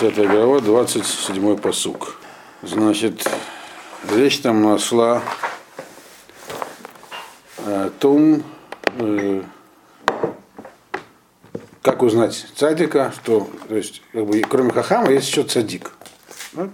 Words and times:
10 0.00 0.26
глава, 0.26 0.60
27 0.60 1.56
посук. 1.58 2.16
Значит, 2.62 3.28
речь 4.10 4.38
там 4.38 4.62
нашла 4.62 5.22
о 7.58 7.90
том, 7.98 8.42
э, 8.98 9.42
как 11.82 12.02
узнать 12.02 12.46
цадика, 12.56 13.12
что, 13.14 13.50
то 13.68 13.76
есть, 13.76 14.00
как 14.12 14.24
бы, 14.24 14.40
кроме 14.40 14.72
хахама, 14.72 15.10
есть 15.10 15.28
еще 15.28 15.42
цадик. 15.42 15.92
Так? 16.54 16.70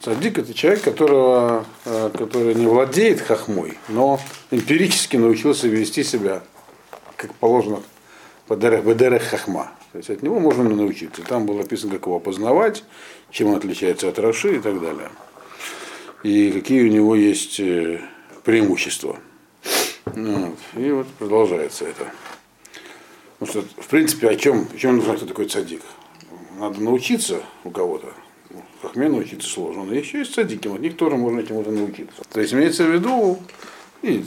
Цадик 0.00 0.38
это 0.38 0.54
человек, 0.54 0.82
которого, 0.82 1.64
э, 1.84 2.10
который 2.16 2.54
не 2.54 2.68
владеет 2.68 3.22
хахмой, 3.22 3.76
но 3.88 4.20
эмпирически 4.52 5.16
научился 5.16 5.66
вести 5.66 6.04
себя, 6.04 6.42
как 7.16 7.34
положено, 7.34 7.82
по 8.46 8.56
дерех 8.56 9.24
хахма. 9.24 9.72
То 9.92 9.98
есть 9.98 10.10
от 10.10 10.22
него 10.22 10.38
можно 10.38 10.64
научиться. 10.64 11.22
Там 11.22 11.46
было 11.46 11.58
написано, 11.58 11.94
как 11.94 12.06
его 12.06 12.16
опознавать, 12.16 12.84
чем 13.30 13.48
он 13.48 13.56
отличается 13.56 14.08
от 14.08 14.18
Раши 14.18 14.56
и 14.56 14.60
так 14.60 14.80
далее. 14.80 15.10
И 16.22 16.52
какие 16.52 16.88
у 16.88 16.92
него 16.92 17.16
есть 17.16 17.58
э, 17.58 18.00
преимущества. 18.44 19.18
Вот. 20.04 20.56
И 20.76 20.90
вот 20.90 21.06
продолжается 21.18 21.86
это. 21.86 22.12
Потому 23.38 23.64
что, 23.64 23.82
в 23.82 23.88
принципе, 23.88 24.28
о 24.28 24.36
чем, 24.36 24.68
о 24.72 24.76
чем 24.76 24.96
нужно, 24.96 25.16
кто 25.16 25.26
такой 25.26 25.46
цадик? 25.46 25.80
Надо 26.58 26.80
научиться 26.80 27.42
у 27.64 27.70
кого-то. 27.70 28.12
Хахме 28.82 29.08
научиться 29.08 29.48
сложно. 29.48 29.84
Но 29.84 29.94
еще 29.94 30.18
есть 30.18 30.34
цадики, 30.34 30.68
от 30.68 30.80
них 30.80 30.96
тоже 30.96 31.16
можно 31.16 31.42
чему-то 31.42 31.70
научиться. 31.70 32.22
То 32.30 32.40
есть 32.40 32.52
имеется 32.52 32.84
в 32.84 32.90
виду, 32.90 33.38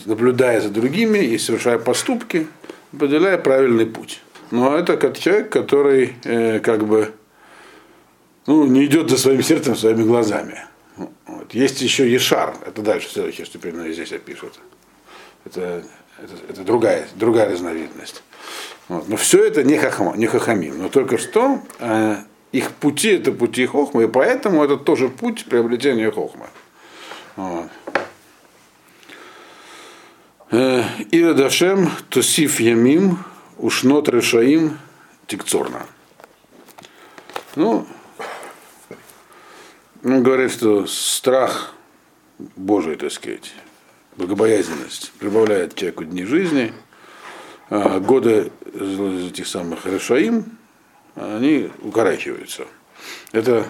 наблюдая 0.05 0.62
за 0.62 0.70
другими, 0.70 1.20
и 1.20 1.38
совершая 1.38 1.80
поступки, 1.80 2.48
определяя 2.91 3.38
правильный 3.38 3.85
путь. 3.85 4.21
Но 4.53 4.77
это 4.77 4.98
как 4.98 5.17
человек, 5.17 5.49
который 5.49 6.16
э, 6.25 6.59
как 6.59 6.85
бы 6.85 7.12
ну, 8.45 8.67
не 8.67 8.85
идет 8.85 9.09
за 9.09 9.17
своим 9.17 9.41
сердцем, 9.41 9.76
своими 9.76 10.03
глазами. 10.03 10.59
Вот. 11.26 11.55
Есть 11.55 11.82
еще 11.82 12.07
Ешар, 12.07 12.54
это 12.63 12.84
дальше 12.84 13.09
следующая 13.09 13.48
ступень, 13.48 13.76
но 13.76 13.90
здесь 13.90 14.12
опишут. 14.12 14.59
Это, 15.43 15.84
это, 16.20 16.34
это 16.49 16.63
другая, 16.63 17.07
другая 17.15 17.49
разновидность. 17.49 18.21
Вот. 18.90 19.09
Но 19.09 19.18
все 19.18 19.43
это 19.43 19.63
не, 19.63 19.76
хахма, 19.76 20.15
не 20.15 20.27
хахамим. 20.27 20.84
Но 20.84 20.90
только 20.90 21.18
что 21.18 21.59
э, 21.79 22.18
их 22.51 22.74
пути 22.74 23.09
это 23.09 23.31
пути 23.31 23.65
хохмы, 23.65 24.04
и 24.04 24.07
поэтому 24.07 24.63
это 24.63 24.77
тоже 24.77 25.09
путь 25.09 25.46
приобретения 25.46 26.12
хохмы. 26.12 26.46
Вот. 27.37 27.70
Э, 30.51 30.84
Ирадашем 31.09 31.90
Тосиф 32.12 32.59
Ямим 32.59 33.18
Ушнот 33.57 34.09
решаим 34.09 34.77
тикцорна. 35.27 35.85
Ну, 37.55 37.85
он 40.04 40.23
говорит, 40.23 40.51
что 40.51 40.85
страх 40.87 41.74
Божий, 42.55 42.96
так 42.96 43.12
сказать, 43.12 43.54
богобоязненность 44.18 45.12
прибавляет 45.20 45.76
человеку 45.76 46.04
дни 46.04 46.24
жизни, 46.26 46.74
а 47.70 47.99
годы 47.99 48.51
этих 48.74 49.48
самых 49.48 49.85
решаим, 49.85 50.57
они 51.15 51.70
укорачиваются. 51.81 52.65
Это 53.31 53.68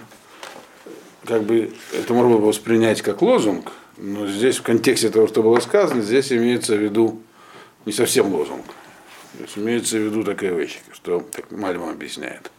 как 1.25 1.43
бы 1.43 1.73
это 1.93 2.13
можно 2.13 2.37
было 2.37 2.47
воспринять 2.47 3.01
как 3.01 3.21
лозунг, 3.21 3.71
но 3.97 4.27
здесь 4.27 4.57
в 4.57 4.63
контексте 4.63 5.09
того, 5.09 5.27
что 5.27 5.43
было 5.43 5.59
сказано, 5.59 6.01
здесь 6.01 6.31
имеется 6.31 6.75
в 6.75 6.79
виду 6.79 7.21
не 7.85 7.91
совсем 7.91 8.33
лозунг. 8.33 8.65
То 9.37 9.43
есть 9.43 9.57
имеется 9.57 9.97
в 9.97 10.01
виду 10.01 10.23
такая 10.23 10.53
вещь, 10.53 10.79
что 10.91 11.19
так 11.19 11.49
Мальма 11.51 11.91
объясняет, 11.91 12.51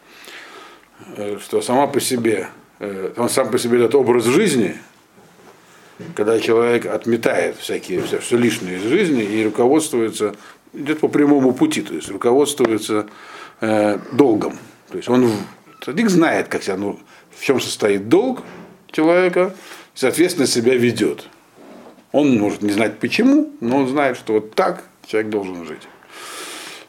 э, 1.17 1.39
что 1.39 1.63
сама 1.63 1.87
по 1.87 2.01
себе, 2.01 2.49
э, 2.81 3.13
он 3.17 3.29
сам 3.29 3.51
по 3.51 3.59
себе 3.59 3.79
этот 3.79 3.95
образ 3.95 4.25
жизни, 4.25 4.77
когда 6.17 6.41
человек 6.41 6.87
отметает 6.87 7.57
всякие, 7.59 8.03
все, 8.03 8.19
все 8.19 8.37
лишнее 8.37 8.79
из 8.79 8.83
жизни 8.83 9.23
и 9.23 9.45
руководствуется, 9.45 10.35
идет 10.73 10.99
по 10.99 11.07
прямому 11.07 11.53
пути, 11.53 11.81
то 11.83 11.95
есть 11.95 12.09
руководствуется 12.11 13.07
э, 13.61 13.99
долгом. 14.13 14.59
То 14.91 14.97
есть 14.97 15.09
он, 15.09 15.31
садик 15.85 16.11
знает, 16.11 16.49
как 16.49 16.65
себя, 16.65 16.77
ну, 16.77 16.99
в 17.31 17.45
чем 17.45 17.61
состоит 17.61 18.09
долг 18.09 18.43
человека, 18.91 19.55
соответственно, 19.95 20.49
себя 20.49 20.75
ведет. 20.75 21.29
Он 22.11 22.37
может 22.37 22.63
не 22.63 22.73
знать 22.73 22.99
почему, 22.99 23.53
но 23.61 23.79
он 23.79 23.89
знает, 23.89 24.17
что 24.17 24.35
вот 24.35 24.55
так 24.57 24.85
человек 25.07 25.31
должен 25.31 25.65
жить. 25.67 25.83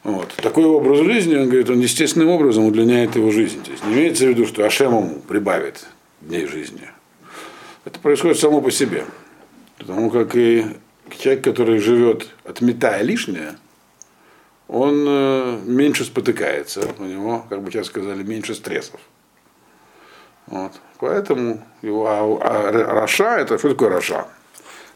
Вот. 0.06 0.36
Такой 0.36 0.66
образ 0.66 1.00
жизни, 1.00 1.36
он 1.36 1.48
говорит, 1.48 1.68
он 1.68 1.80
естественным 1.80 2.30
образом 2.30 2.66
удлиняет 2.66 3.16
его 3.16 3.32
жизнь. 3.32 3.64
То 3.64 3.72
есть 3.72 3.84
не 3.86 3.94
имеется 3.94 4.26
в 4.26 4.30
виду, 4.30 4.46
что 4.46 4.64
Ашем 4.64 4.96
ему 4.96 5.20
прибавит 5.28 5.88
дней 6.22 6.46
жизни. 6.46 6.88
Это 7.86 8.00
происходит 8.00 8.38
само 8.38 8.62
по 8.62 8.70
себе. 8.70 9.06
Потому 9.80 10.12
как 10.12 10.36
и 10.36 10.68
человек, 11.10 11.44
который 11.44 11.80
живет, 11.80 12.28
отметая 12.44 13.02
лишнее, 13.02 13.56
он 14.68 15.06
э, 15.08 15.60
меньше 15.66 16.06
спотыкается, 16.06 16.88
у 17.00 17.04
него, 17.04 17.44
как 17.50 17.64
бы 17.64 17.72
сейчас 17.72 17.88
сказали, 17.88 18.22
меньше 18.22 18.54
стрессов. 18.54 19.00
Вот. 20.46 20.74
Поэтому 21.00 21.64
его, 21.82 22.06
а, 22.08 22.38
а 22.44 22.72
רשע, 22.72 23.38
это 23.38 23.58
что 23.58 23.70
такое 23.70 23.90
רשע 23.90 24.28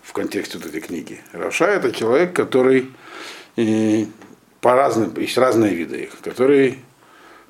в 0.03 0.13
контексте 0.13 0.59
вот 0.59 0.67
этой 0.67 0.81
книги? 0.81 1.19
רשע 1.31 1.66
это 1.65 1.91
человек, 1.91 2.33
который 2.33 2.91
и 3.55 4.07
по 4.61 4.73
разным, 4.75 5.13
есть 5.17 5.37
разные 5.37 5.73
виды 5.73 6.03
их, 6.03 6.19
который 6.21 6.79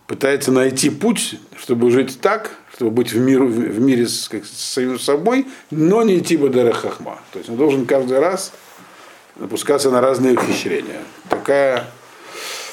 пытается 0.07 0.51
найти 0.51 0.89
путь, 0.89 1.35
чтобы 1.55 1.91
жить 1.91 2.19
так, 2.21 2.51
чтобы 2.73 2.91
быть 2.91 3.11
в, 3.11 3.19
миру, 3.19 3.47
в 3.47 3.79
мире 3.79 4.07
с, 4.07 4.27
как, 4.27 4.45
с 4.45 4.97
собой, 4.99 5.45
но 5.69 6.01
не 6.03 6.17
идти 6.17 6.37
בדרך 6.37 6.73
החכמה. 6.73 7.19
То 7.31 7.39
есть 7.39 7.49
он 7.49 7.57
должен 7.57 7.85
каждый 7.85 8.19
раз 8.19 8.53
опускаться 9.39 9.91
на 9.91 10.01
разные 10.01 10.33
ухищрения. 10.33 11.01
Такая, 11.29 11.85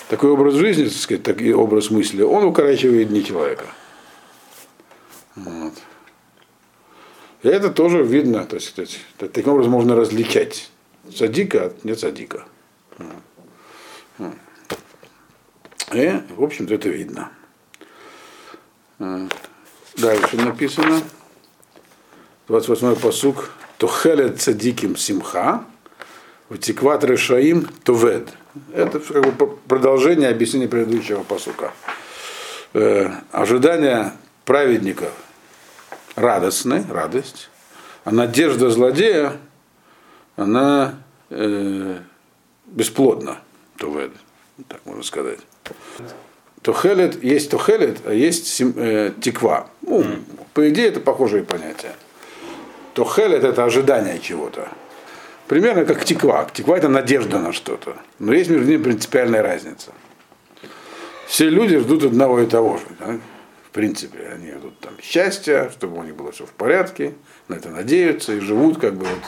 такой 0.09 0.31
образ 0.31 0.55
жизни, 0.55 0.85
так 0.85 0.93
сказать, 0.95 1.23
такой 1.23 1.53
образ 1.53 1.91
мысли, 1.91 2.23
он 2.23 2.45
укорачивает 2.45 3.09
дни 3.09 3.25
человека. 3.25 3.67
Вот. 5.35 5.75
И 7.43 7.49
это 7.49 7.71
тоже 7.71 8.03
видно, 8.03 8.45
то 8.45 8.57
есть, 8.57 8.75
то 8.75 8.83
есть 8.83 8.99
таким 9.19 9.53
образом 9.53 9.73
можно 9.73 9.95
различать 9.95 10.71
садика 11.15 11.67
от 11.67 11.85
не 11.85 11.95
садика. 11.95 12.45
И, 15.93 16.23
в 16.37 16.43
общем-то, 16.43 16.75
это 16.75 16.89
видно. 16.89 17.31
Дальше 18.99 20.37
написано, 20.37 21.03
28-й 22.49 22.97
посук, 22.97 23.51
Тухелет 23.79 24.41
цадиким 24.41 24.97
симха, 24.97 25.65
Ватикват 26.49 27.05
решаим 27.05 27.69
тувед. 27.85 28.29
Это 28.73 29.01
как 29.01 29.35
бы 29.35 29.47
продолжение 29.69 30.31
объяснения 30.31 30.69
предыдущего 30.69 31.23
посука. 31.25 31.73
Э, 32.73 33.11
ожидания 33.33 34.13
праведников 34.45 35.13
радостны, 36.15 36.85
радость, 36.89 37.51
а 38.05 38.13
надежда 38.13 38.71
злодея, 38.71 39.37
она 40.37 40.95
э, 41.31 41.99
бесплодна. 42.67 43.39
Тувед, 43.77 44.13
так 44.69 44.87
можно 44.87 45.03
сказать. 45.03 45.41
Тухелет, 46.63 47.23
есть 47.23 47.51
тухелет, 47.51 47.99
а 48.07 48.13
есть 48.13 48.49
сим, 48.49 48.75
э, 48.77 49.13
тиква. 49.21 49.69
Ну, 49.83 50.03
mm. 50.03 50.23
По 50.53 50.69
идее, 50.69 50.89
это 50.89 51.01
похожие 51.01 51.45
понятия. 51.45 51.95
Тухелет 52.95 53.45
это 53.45 53.65
ожидание 53.65 54.19
чего-то. 54.19 54.69
Примерно 55.47 55.85
как 55.85 56.05
тиква. 56.05 56.49
Тиква 56.53 56.77
это 56.77 56.89
надежда 56.89 57.39
на 57.39 57.53
что-то. 57.53 57.97
Но 58.19 58.33
есть 58.33 58.51
между 58.51 58.67
ними 58.67 58.83
принципиальная 58.83 59.43
разница. 59.43 59.93
Все 61.27 61.49
люди 61.49 61.79
ждут 61.79 62.05
одного 62.05 62.41
и 62.41 62.47
того 62.47 62.79
же. 62.79 62.85
Да? 62.99 63.19
В 63.69 63.71
принципе, 63.71 64.31
они 64.35 64.51
ждут 64.53 64.79
там 64.81 64.95
счастья, 65.03 65.71
чтобы 65.77 65.99
у 65.99 66.03
них 66.03 66.17
было 66.17 66.33
все 66.33 66.47
в 66.47 66.53
порядке, 66.53 67.15
на 67.49 67.55
это 67.55 67.69
надеются 67.69 68.33
и 68.33 68.41
живут 68.41 68.81
как 68.81 68.95
бы 68.95 69.05
вот 69.05 69.23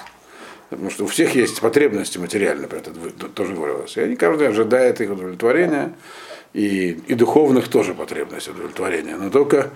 Потому 0.71 0.91
что 0.91 1.05
у 1.05 1.07
всех 1.07 1.35
есть 1.35 1.61
потребности 1.61 2.19
материальные, 2.19 2.69
про 2.69 2.79
это 2.79 2.91
тоже 3.35 3.55
говорилось. 3.55 3.97
И 3.97 4.01
они 4.01 4.17
каждый 4.17 4.49
ожидает 4.49 5.01
их 5.01 5.11
удовлетворения, 5.11 5.95
и, 6.53 6.91
и 7.07 7.15
духовных 7.15 7.69
тоже 7.69 7.95
потребностей 7.95 8.51
удовлетворения. 8.51 9.17
Но 9.17 9.31
только 9.31 9.71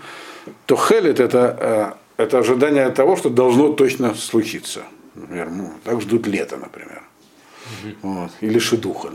то 0.66 0.76
хелит 0.76 1.20
это, 1.20 1.96
э, 2.18 2.22
это 2.22 2.38
ожидание 2.38 2.90
того, 2.90 3.16
что 3.16 3.30
должно 3.30 3.72
точно 3.72 4.14
случиться. 4.14 4.82
Например, 5.14 5.50
ну, 5.50 5.72
так 5.84 6.00
ждут 6.00 6.26
лето, 6.26 6.56
например. 6.56 7.02
Вот. 8.02 8.30
Или 8.40 8.58
шедуха. 8.58 9.10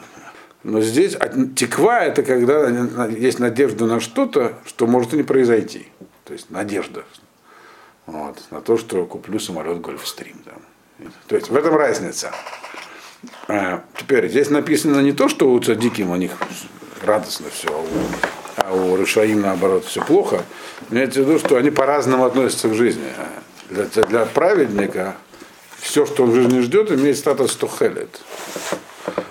Но 0.63 0.81
здесь 0.81 1.15
теква 1.55 2.03
это 2.03 2.23
когда 2.23 3.05
есть 3.07 3.39
надежда 3.39 3.85
на 3.85 3.99
что-то, 3.99 4.57
что 4.65 4.87
может 4.87 5.13
и 5.13 5.17
не 5.17 5.23
произойти. 5.23 5.87
То 6.25 6.33
есть 6.33 6.49
надежда 6.49 7.03
вот, 8.05 8.37
на 8.51 8.61
то, 8.61 8.77
что 8.77 9.05
куплю 9.05 9.39
самолет 9.39 9.79
Гольфстрим. 9.81 10.37
Там. 10.43 10.61
То 11.27 11.35
есть 11.35 11.49
в 11.49 11.55
этом 11.55 11.75
разница. 11.75 12.31
А, 13.47 13.83
теперь 13.97 14.29
здесь 14.29 14.49
написано 14.49 14.99
не 15.01 15.11
то, 15.11 15.27
что 15.27 15.51
у 15.51 15.59
цадиким 15.59 16.11
у 16.11 16.15
них 16.15 16.31
радостно 17.03 17.47
все, 17.49 17.69
а 17.69 18.27
а 18.67 18.73
у 18.73 18.97
Рышаим 18.97 19.41
наоборот 19.41 19.85
все 19.85 20.03
плохо, 20.03 20.43
имеется 20.89 21.21
в 21.21 21.27
виду, 21.27 21.39
что 21.39 21.55
они 21.55 21.69
по-разному 21.69 22.25
относятся 22.25 22.69
к 22.69 22.73
жизни. 22.73 23.07
Для, 23.69 23.85
для 23.85 24.25
праведника 24.25 25.15
все, 25.79 26.05
что 26.05 26.23
он 26.23 26.31
в 26.31 26.35
жизни 26.35 26.59
ждет, 26.59 26.91
имеет 26.91 27.17
статус 27.17 27.55
тухелет. 27.55 28.21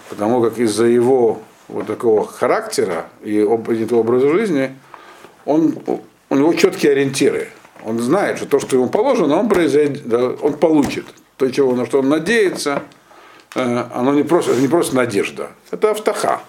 Потому 0.09 0.43
как 0.43 0.59
из-за 0.59 0.87
его 0.87 1.43
вот 1.69 1.87
такого 1.87 2.27
характера 2.27 3.09
и 3.23 3.47
принятого 3.65 4.01
образа 4.01 4.31
жизни, 4.31 4.75
он, 5.45 5.77
у 6.31 6.35
него 6.35 6.55
четкие 6.55 6.93
ориентиры. 6.93 7.49
Он 7.85 7.99
знает, 7.99 8.39
что 8.39 8.47
то, 8.47 8.59
что 8.59 8.77
ему 8.77 8.89
положено, 8.89 9.39
он, 9.39 9.49
произойдет, 9.49 10.13
он 10.41 10.55
получит. 10.55 11.05
То, 11.37 11.51
чего, 11.51 11.75
на 11.75 11.87
что 11.87 12.01
он 12.01 12.09
надеется, 12.09 12.83
э, 13.55 13.85
оно 13.95 14.15
не 14.15 14.23
просто, 14.23 14.53
это 14.53 14.61
не 14.61 14.69
просто 14.69 14.97
надежда, 14.97 15.51
это 15.71 15.91
автоха. 15.91 16.41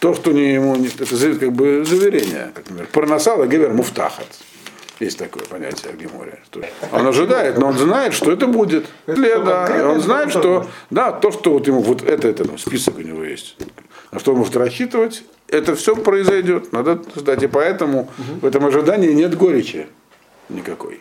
То, 0.00 0.14
что 0.14 0.32
не 0.32 0.54
ему, 0.54 0.76
это 0.76 1.38
как 1.38 1.52
бы 1.52 1.84
заверение, 1.84 2.50
как, 2.54 2.64
например, 2.68 2.88
парнасала 2.92 3.46
гевер 3.46 3.72
муфтахат. 3.72 4.26
Есть 5.00 5.18
такое 5.18 5.42
понятие 5.44 5.92
в 5.92 5.96
Геморе. 5.96 6.38
Он 6.92 7.06
ожидает, 7.06 7.58
но 7.58 7.66
он 7.68 7.78
знает, 7.78 8.14
что 8.14 8.30
это 8.30 8.46
будет. 8.46 8.86
Да, 9.06 9.90
он 9.90 10.00
знает, 10.00 10.30
что 10.30 10.66
да, 10.90 11.10
то, 11.10 11.32
что 11.32 11.52
вот 11.52 11.66
ему 11.66 11.80
вот 11.80 12.02
это, 12.02 12.28
это 12.28 12.44
ну, 12.44 12.58
список 12.58 12.98
у 12.98 13.00
него 13.00 13.24
есть, 13.24 13.56
на 14.12 14.20
что 14.20 14.32
он 14.32 14.38
может 14.38 14.56
рассчитывать, 14.56 15.24
это 15.48 15.74
все 15.74 15.96
произойдет. 15.96 16.72
Надо 16.72 17.02
ждать. 17.16 17.42
И 17.42 17.48
поэтому 17.48 18.08
в 18.40 18.46
этом 18.46 18.66
ожидании 18.66 19.12
нет 19.12 19.36
горечи 19.36 19.88
никакой. 20.48 21.00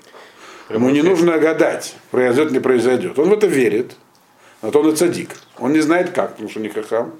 Ему 0.73 0.89
не 0.89 1.01
нужно 1.01 1.37
гадать, 1.37 1.95
произойдет 2.11 2.51
не 2.51 2.59
произойдет. 2.59 3.19
Он 3.19 3.29
в 3.29 3.33
это 3.33 3.47
верит, 3.47 3.95
а 4.61 4.71
то 4.71 4.79
он 4.79 4.89
и 4.89 4.95
цадик. 4.95 5.29
Он 5.59 5.71
не 5.71 5.81
знает 5.81 6.09
как, 6.11 6.31
потому 6.31 6.49
что 6.49 6.59
не 6.59 6.69
хахам. 6.69 7.13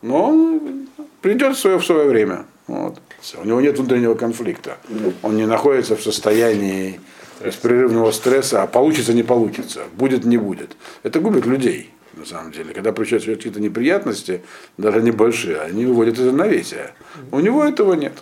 Но 0.00 0.28
он 0.28 0.88
придет 1.20 1.56
в 1.56 1.58
свое, 1.58 1.78
в 1.78 1.84
свое 1.84 2.08
время. 2.08 2.46
Вот. 2.68 2.98
У 3.36 3.44
него 3.44 3.60
нет 3.60 3.78
внутреннего 3.78 4.14
конфликта. 4.14 4.76
Он 5.22 5.36
не 5.36 5.46
находится 5.46 5.96
в 5.96 6.02
состоянии 6.02 7.00
беспрерывного 7.44 8.12
стресса, 8.12 8.62
а 8.62 8.66
получится, 8.66 9.12
не 9.12 9.22
получится, 9.22 9.82
будет, 9.94 10.24
не 10.24 10.36
будет. 10.36 10.76
Это 11.02 11.20
губит 11.20 11.46
людей, 11.46 11.90
на 12.14 12.24
самом 12.24 12.52
деле. 12.52 12.74
Когда 12.74 12.92
приезжают 12.92 13.38
какие-то 13.38 13.60
неприятности, 13.60 14.42
даже 14.76 15.02
небольшие, 15.02 15.58
они 15.60 15.86
выводят 15.86 16.18
из 16.18 16.26
равновесия. 16.26 16.94
У 17.32 17.40
него 17.40 17.64
этого 17.64 17.94
нет. 17.94 18.12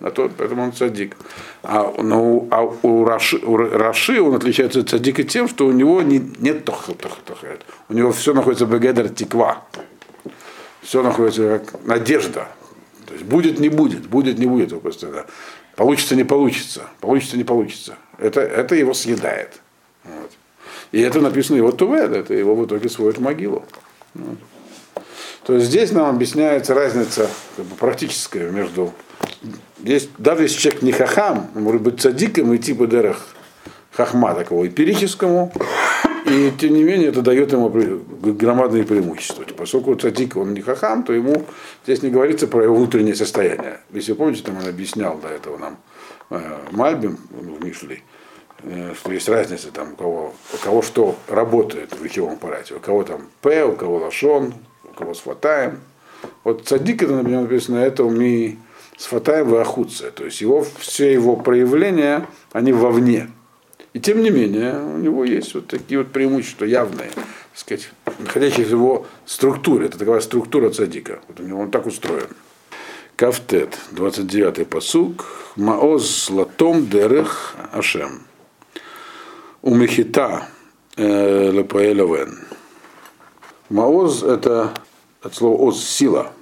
А 0.00 0.10
то, 0.10 0.30
поэтому 0.36 0.62
он 0.64 0.72
садик. 0.72 1.16
А, 1.62 1.92
ну, 1.98 2.48
а 2.50 2.62
у, 2.62 3.04
Раши, 3.04 3.36
у 3.36 3.56
Раши 3.56 4.20
он 4.20 4.34
отличается 4.34 4.80
от 4.80 4.88
садика 4.88 5.22
тем, 5.22 5.48
что 5.48 5.66
у 5.66 5.72
него 5.72 6.02
не, 6.02 6.18
нет 6.38 6.64
тох, 6.64 6.86
тох, 6.86 7.18
тох, 7.24 7.38
У 7.88 7.94
него 7.94 8.12
все 8.12 8.32
находится 8.32 8.66
в 8.66 8.72
бегедер 8.72 9.08
тиква. 9.08 9.62
Все 10.82 11.02
находится 11.02 11.58
как 11.58 11.84
надежда. 11.84 12.48
То 13.06 13.14
есть 13.14 13.26
будет, 13.26 13.58
не 13.58 13.68
будет, 13.68 14.06
будет, 14.06 14.38
не 14.38 14.46
будет. 14.46 14.80
Просто, 14.80 15.26
Получится, 15.80 16.14
не 16.14 16.24
получится, 16.24 16.82
получится, 17.00 17.38
не 17.38 17.44
получится. 17.44 17.96
Это, 18.18 18.42
это 18.42 18.74
его 18.74 18.92
съедает. 18.92 19.60
Вот. 20.04 20.30
И 20.92 21.00
это 21.00 21.22
написано 21.22 21.56
его 21.56 21.72
Тувед, 21.72 22.12
это 22.12 22.34
его 22.34 22.54
в 22.54 22.66
итоге 22.66 22.90
сводит 22.90 23.16
в 23.16 23.22
могилу. 23.22 23.64
Вот. 24.12 24.36
То 25.44 25.54
есть 25.54 25.68
здесь 25.68 25.92
нам 25.92 26.14
объясняется 26.14 26.74
разница 26.74 27.30
как 27.56 27.64
бы, 27.64 27.76
практическая 27.76 28.50
между... 28.50 28.92
Здесь, 29.82 30.08
даже 30.18 30.42
если 30.42 30.58
человек 30.58 30.82
не 30.82 30.92
хахам, 30.92 31.50
он 31.54 31.62
может 31.62 31.82
быть 31.82 32.00
цадиком 32.00 32.52
и 32.52 32.56
идти 32.56 32.74
по 32.74 32.86
дырах 32.86 33.34
хахма 33.92 34.34
такого 34.34 34.66
эмпирическому, 34.66 35.52
и 36.26 36.52
тем 36.58 36.74
не 36.74 36.84
менее 36.84 37.08
это 37.08 37.22
дает 37.22 37.52
ему 37.52 37.70
громадные 37.70 38.84
преимущества. 38.84 39.44
Поскольку 39.56 39.94
цадик 39.94 40.36
он 40.36 40.54
не 40.54 40.60
хахам, 40.60 41.02
то 41.02 41.12
ему 41.12 41.44
здесь 41.84 42.02
не 42.02 42.10
говорится 42.10 42.46
про 42.46 42.64
его 42.64 42.76
внутреннее 42.76 43.14
состояние. 43.14 43.80
Если 43.90 44.12
вы 44.12 44.18
помните, 44.18 44.42
там 44.42 44.58
он 44.58 44.68
объяснял 44.68 45.18
до 45.18 45.28
этого 45.28 45.56
нам 45.56 45.78
э, 46.30 46.40
Мальбим 46.70 47.18
в 47.30 47.64
Мишле, 47.64 48.02
э, 48.62 48.94
что 48.94 49.12
есть 49.12 49.28
разница 49.28 49.72
там, 49.72 49.94
у 49.94 49.96
кого, 49.96 50.34
у 50.54 50.56
кого 50.64 50.82
что 50.82 51.16
работает 51.28 51.94
в 51.98 52.04
речевом 52.04 52.34
аппарате. 52.34 52.74
У 52.74 52.80
кого 52.80 53.02
там 53.02 53.22
П, 53.40 53.64
у 53.64 53.72
кого 53.72 53.98
лашон, 53.98 54.54
у 54.84 54.94
кого 54.94 55.14
с 55.14 55.20
фатаем. 55.20 55.80
Вот 56.44 56.66
цадик, 56.66 57.02
это 57.02 57.22
написано, 57.22 57.78
это 57.78 58.04
мы 58.04 58.58
с 59.00 59.06
фатаем 59.06 59.48
в 59.48 59.56
ахуце. 59.56 60.10
То 60.10 60.26
есть 60.26 60.42
его, 60.42 60.62
все 60.78 61.10
его 61.10 61.34
проявления, 61.34 62.26
они 62.52 62.72
вовне. 62.72 63.30
И 63.94 63.98
тем 63.98 64.22
не 64.22 64.28
менее, 64.28 64.78
у 64.78 64.98
него 64.98 65.24
есть 65.24 65.54
вот 65.54 65.68
такие 65.68 66.00
вот 66.00 66.12
преимущества 66.12 66.66
явные, 66.66 67.08
так 67.08 67.24
сказать, 67.54 67.90
находящиеся 68.18 68.68
в 68.68 68.72
его 68.72 69.06
структуре. 69.24 69.86
Это 69.86 69.96
такая 69.96 70.20
структура 70.20 70.68
цадика. 70.68 71.20
Вот 71.28 71.40
у 71.40 71.44
него 71.44 71.60
он 71.60 71.70
так 71.70 71.86
устроен. 71.86 72.28
Кафтет, 73.16 73.78
29-й 73.92 74.66
посук. 74.66 75.24
Маоз 75.56 76.28
латом 76.28 76.86
дерех 76.86 77.54
ашем. 77.72 78.26
Умехита 79.62 80.46
э, 80.98 81.50
лепаэлавен. 81.50 82.38
Маоз 83.70 84.22
это 84.22 84.74
от 85.22 85.34
слова 85.34 85.56
оз 85.56 85.82
сила. 85.82 86.32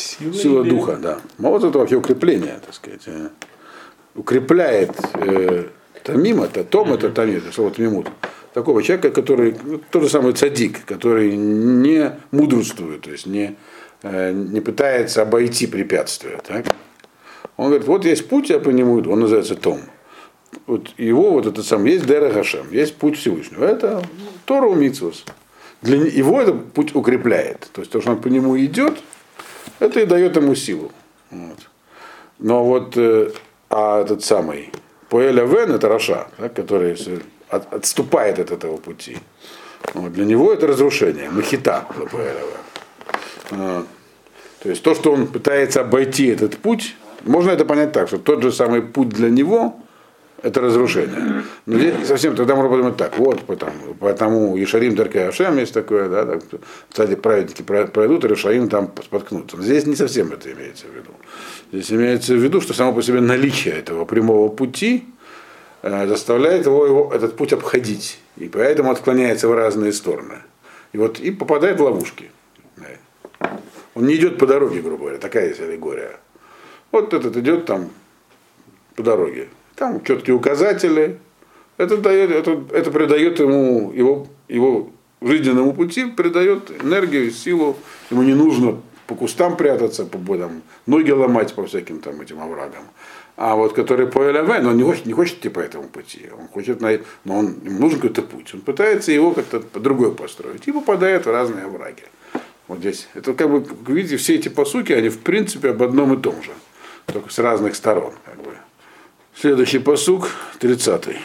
Сила, 0.00 0.32
сила 0.34 0.64
духа, 0.64 0.96
да. 0.96 1.20
Маоз 1.38 1.64
это 1.64 1.78
вообще 1.78 1.96
укрепление, 1.96 2.60
так 2.64 2.74
сказать. 2.74 3.02
Э. 3.06 3.28
Укрепляет 4.14 4.90
э, 5.14 5.66
Тамим 6.02 6.42
это, 6.42 6.64
том 6.64 6.92
это 6.92 7.10
тамим, 7.10 7.38
это 7.38 7.52
слово 7.52 7.70
тамимут. 7.70 8.10
Такого 8.54 8.82
человека, 8.82 9.10
который, 9.10 9.54
ну, 9.62 9.80
тот 9.90 10.02
же 10.02 10.08
самый 10.08 10.32
цадик, 10.32 10.84
который 10.84 11.36
не 11.36 12.12
мудрствует, 12.30 13.02
то 13.02 13.10
есть 13.10 13.26
не, 13.26 13.56
э, 14.02 14.32
не 14.32 14.60
пытается 14.60 15.22
обойти 15.22 15.66
препятствия. 15.66 16.40
Так? 16.46 16.66
Он 17.56 17.66
говорит, 17.66 17.86
вот 17.86 18.04
есть 18.04 18.28
путь, 18.28 18.50
я 18.50 18.58
по 18.58 18.70
нему 18.70 19.00
иду, 19.00 19.12
он 19.12 19.20
называется 19.20 19.54
Том. 19.54 19.80
Вот 20.66 20.88
его 20.96 21.30
вот 21.30 21.46
этот 21.46 21.64
сам, 21.64 21.84
есть 21.84 22.06
Дера 22.06 22.30
Хашем, 22.32 22.66
есть 22.72 22.96
путь 22.96 23.18
Всевышнего. 23.18 23.64
Это 23.64 24.02
Тору 24.46 24.74
Митсус. 24.74 25.24
Для 25.82 25.96
его 25.96 26.40
этот 26.40 26.72
путь 26.72 26.94
укрепляет. 26.94 27.68
То 27.72 27.82
есть 27.82 27.92
то, 27.92 28.00
что 28.00 28.10
он 28.10 28.20
по 28.20 28.28
нему 28.28 28.58
идет, 28.58 28.98
это 29.80 30.00
и 30.00 30.06
дает 30.06 30.36
ему 30.36 30.54
силу. 30.54 30.92
Вот. 31.30 31.58
Но 32.38 32.64
вот 32.64 32.96
э, 32.96 33.32
а 33.68 34.02
этот 34.02 34.24
самый 34.24 34.70
Поэля 35.08 35.44
Вен 35.44 35.72
это 35.72 35.88
Раша, 35.88 36.28
да, 36.38 36.48
который 36.48 36.96
от, 37.48 37.72
отступает 37.72 38.38
от 38.38 38.50
этого 38.50 38.76
пути. 38.76 39.18
Вот, 39.94 40.12
для 40.12 40.24
него 40.24 40.52
это 40.52 40.66
разрушение, 40.66 41.30
махита 41.30 41.86
для 41.96 42.06
Поэля 42.06 42.40
Вен. 42.40 43.60
А, 43.60 43.84
то 44.62 44.68
есть 44.68 44.82
то, 44.82 44.94
что 44.94 45.12
он 45.12 45.26
пытается 45.26 45.80
обойти 45.80 46.26
этот 46.26 46.58
путь, 46.58 46.96
можно 47.24 47.50
это 47.50 47.64
понять 47.64 47.92
так, 47.92 48.08
что 48.08 48.18
тот 48.18 48.42
же 48.42 48.52
самый 48.52 48.82
путь 48.82 49.08
для 49.08 49.30
него 49.30 49.80
это 50.42 50.60
разрушение. 50.60 51.44
Но 51.66 51.78
здесь 51.78 52.06
совсем 52.06 52.34
тогда 52.34 52.54
можно 52.54 52.70
подумать 52.70 52.96
так, 52.96 53.18
вот 53.18 53.40
потому, 53.42 53.94
потому 53.98 54.62
Ишарим 54.62 54.94
Даркай 54.94 55.28
Ашем 55.28 55.58
есть 55.58 55.74
такое, 55.74 56.08
да, 56.08 56.26
так, 56.26 56.42
кстати, 56.88 57.14
праведники 57.14 57.62
пройдут, 57.62 58.24
и 58.24 58.34
Ишарим 58.34 58.68
там 58.68 58.92
споткнутся. 59.02 59.56
Но 59.56 59.62
здесь 59.62 59.86
не 59.86 59.96
совсем 59.96 60.32
это 60.32 60.52
имеется 60.52 60.86
в 60.86 60.94
виду. 60.94 61.10
Здесь 61.72 61.92
имеется 61.92 62.34
в 62.34 62.38
виду, 62.38 62.60
что 62.60 62.74
само 62.74 62.92
по 62.92 63.02
себе 63.02 63.20
наличие 63.20 63.74
этого 63.74 64.04
прямого 64.04 64.48
пути 64.48 65.04
э, 65.82 66.06
заставляет 66.06 66.66
его, 66.66 66.86
его 66.86 67.12
этот 67.14 67.36
путь 67.36 67.52
обходить. 67.52 68.18
И 68.36 68.48
поэтому 68.48 68.90
отклоняется 68.90 69.48
в 69.48 69.54
разные 69.54 69.92
стороны. 69.92 70.38
И 70.92 70.98
вот 70.98 71.20
и 71.20 71.30
попадает 71.30 71.78
в 71.78 71.82
ловушки. 71.82 72.30
Он 73.94 74.06
не 74.06 74.16
идет 74.16 74.38
по 74.38 74.46
дороге, 74.46 74.80
грубо 74.80 74.98
говоря, 74.98 75.18
такая 75.18 75.48
есть 75.48 75.60
аллегория. 75.60 76.18
Вот 76.92 77.12
этот 77.12 77.36
идет 77.36 77.66
там 77.66 77.90
по 78.96 79.02
дороге. 79.02 79.48
Там 79.80 80.04
четкие 80.04 80.36
указатели. 80.36 81.18
Это, 81.78 81.96
дает, 81.96 82.30
это, 82.30 82.62
это 82.70 82.90
придает 82.90 83.40
ему 83.40 83.90
его, 83.92 84.26
его 84.46 84.90
жизненному 85.22 85.72
пути, 85.72 86.04
придает 86.04 86.70
энергию, 86.84 87.30
силу. 87.30 87.78
Ему 88.10 88.22
не 88.22 88.34
нужно 88.34 88.78
по 89.06 89.14
кустам 89.14 89.56
прятаться, 89.56 90.04
по 90.04 90.36
там, 90.36 90.60
ноги 90.84 91.10
ломать 91.10 91.54
по 91.54 91.64
всяким 91.64 92.00
там 92.00 92.20
этим 92.20 92.42
оврагам. 92.42 92.82
А 93.36 93.56
вот 93.56 93.72
который 93.72 94.06
по 94.06 94.18
ЛВ, 94.18 94.50
он 94.50 94.76
не 94.76 94.82
хочет, 94.82 95.06
не 95.06 95.14
хочет 95.14 95.38
идти 95.38 95.48
по 95.48 95.60
этому 95.60 95.84
пути. 95.84 96.28
Он 96.38 96.46
хочет, 96.48 96.82
но 96.82 96.90
он, 97.24 97.54
ему 97.64 97.80
нужен 97.80 98.00
какой-то 98.00 98.20
путь. 98.20 98.52
Он 98.52 98.60
пытается 98.60 99.12
его 99.12 99.32
как-то 99.32 99.60
по 99.60 99.80
другой 99.80 100.14
построить 100.14 100.68
и 100.68 100.72
попадает 100.72 101.24
в 101.24 101.30
разные 101.30 101.64
овраги. 101.64 102.04
Вот 102.68 102.80
здесь. 102.80 103.08
Это 103.14 103.32
как 103.32 103.48
бы, 103.50 103.66
видите, 103.90 104.18
все 104.18 104.34
эти 104.34 104.50
посуки, 104.50 104.92
они 104.92 105.08
в 105.08 105.20
принципе 105.20 105.70
об 105.70 105.82
одном 105.82 106.12
и 106.12 106.20
том 106.20 106.34
же. 106.42 106.50
Только 107.06 107.32
с 107.32 107.38
разных 107.38 107.74
сторон. 107.76 108.12
Как 108.26 108.36
бы. 108.42 108.49
Следующий 109.40 109.78
посук, 109.78 110.28
30-й. 110.60 111.16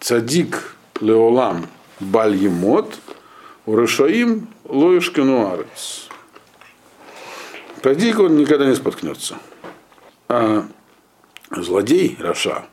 Цадик 0.00 0.74
леолам 1.00 1.68
баль 2.00 2.34
емот, 2.34 2.98
урышаим 3.66 4.48
лоишкенуарец. 4.64 6.08
Цадик 7.84 8.18
он 8.18 8.36
никогда 8.36 8.66
не 8.66 8.74
споткнется. 8.74 9.36
А 10.26 10.66
злодей, 11.52 12.16
Раша, 12.18 12.66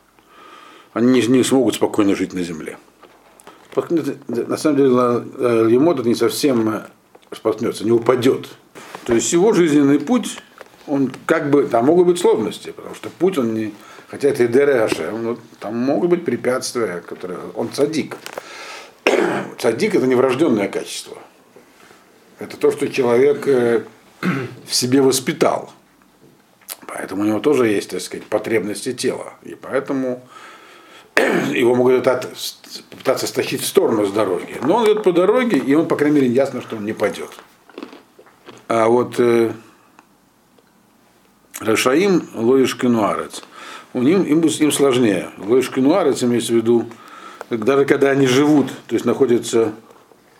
они 0.92 1.20
не, 1.20 1.26
не 1.28 1.44
смогут 1.44 1.76
спокойно 1.76 2.16
жить 2.16 2.32
на 2.32 2.42
земле. 2.42 2.76
На 4.26 4.56
самом 4.56 4.76
деле, 4.76 4.90
это 4.90 6.08
не 6.08 6.16
совсем 6.16 6.82
споткнется, 7.30 7.84
не 7.84 7.92
упадет. 7.92 8.48
То 9.04 9.14
есть 9.14 9.32
его 9.32 9.52
жизненный 9.52 10.00
путь 10.00 10.36
он 10.88 11.12
как 11.26 11.50
бы, 11.50 11.64
там 11.64 11.86
могут 11.86 12.08
быть 12.08 12.18
сложности, 12.18 12.72
потому 12.72 12.94
что 12.96 13.08
путь, 13.08 13.38
он 13.38 13.54
не, 13.54 13.72
хотя 14.08 14.28
это 14.28 14.44
и 14.44 14.48
Дерехашем, 14.48 15.22
но 15.22 15.38
там 15.60 15.76
могут 15.76 16.10
быть 16.10 16.24
препятствия, 16.24 17.00
которые, 17.00 17.38
он 17.54 17.72
цадик. 17.72 18.16
Цадик 19.58 19.94
это 19.94 20.06
не 20.06 20.14
врожденное 20.14 20.68
качество. 20.68 21.18
Это 22.38 22.56
то, 22.56 22.70
что 22.70 22.88
человек 22.88 23.46
э, 23.46 23.84
в 24.66 24.74
себе 24.74 25.02
воспитал. 25.02 25.72
Поэтому 26.86 27.22
у 27.22 27.24
него 27.26 27.40
тоже 27.40 27.68
есть, 27.68 27.90
так 27.90 28.00
сказать, 28.00 28.26
потребности 28.26 28.92
тела. 28.92 29.34
И 29.42 29.54
поэтому 29.54 30.26
его 31.16 31.74
могут 31.74 31.98
пытаться 31.98 33.26
стащить 33.26 33.62
в 33.62 33.66
сторону 33.66 34.06
с 34.06 34.12
дороги. 34.12 34.56
Но 34.62 34.76
он 34.76 34.84
идет 34.86 35.02
по 35.02 35.12
дороге, 35.12 35.58
и 35.58 35.74
он, 35.74 35.86
по 35.88 35.96
крайней 35.96 36.20
мере, 36.20 36.28
ясно, 36.32 36.60
что 36.60 36.76
он 36.76 36.84
не 36.84 36.92
пойдет. 36.92 37.30
А 38.68 38.88
вот 38.88 39.16
э, 39.18 39.52
Рашаим 41.60 42.28
Лоиш 42.34 42.76
Кенуарец. 42.76 43.44
У 43.94 44.02
них, 44.02 44.26
им, 44.26 44.40
им 44.40 44.72
сложнее. 44.72 45.30
Лоиш 45.38 45.70
Кенуарец 45.70 46.22
имеется 46.24 46.52
в 46.52 46.56
виду, 46.56 46.86
даже 47.48 47.84
когда 47.84 48.10
они 48.10 48.26
живут, 48.26 48.66
то 48.88 48.94
есть 48.94 49.04
находятся 49.04 49.72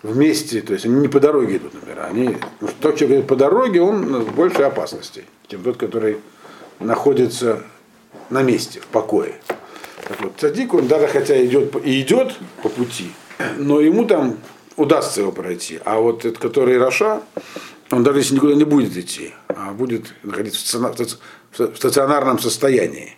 вместе, 0.02 0.60
то 0.60 0.72
есть 0.72 0.84
они 0.84 0.96
не 0.96 1.08
по 1.08 1.20
дороге 1.20 1.58
идут, 1.58 1.74
например. 1.74 2.04
Они, 2.04 2.36
тот, 2.80 2.96
кто 2.96 3.06
идет 3.06 3.28
по 3.28 3.36
дороге, 3.36 3.80
он 3.80 4.24
в 4.24 4.34
большей 4.34 4.66
опасности, 4.66 5.24
чем 5.46 5.62
тот, 5.62 5.76
который 5.76 6.18
находится 6.80 7.62
на 8.28 8.42
месте, 8.42 8.80
в 8.80 8.86
покое. 8.86 9.36
Так 10.08 10.20
вот, 10.20 10.32
цадик, 10.36 10.74
он 10.74 10.88
даже 10.88 11.06
хотя 11.06 11.42
идет 11.44 11.74
и 11.84 12.00
идет 12.00 12.34
по 12.62 12.68
пути, 12.68 13.12
но 13.56 13.80
ему 13.80 14.04
там 14.04 14.36
удастся 14.76 15.20
его 15.20 15.30
пройти. 15.30 15.78
А 15.84 16.00
вот 16.00 16.24
этот, 16.24 16.38
который 16.38 16.76
Раша, 16.76 17.22
он 17.92 18.02
даже 18.02 18.18
если 18.18 18.34
никуда 18.34 18.54
не 18.54 18.64
будет 18.64 18.96
идти, 18.96 19.32
а 19.48 19.72
будет 19.72 20.12
находиться 20.24 20.78
в 21.56 21.76
стационарном 21.76 22.40
состоянии. 22.40 23.16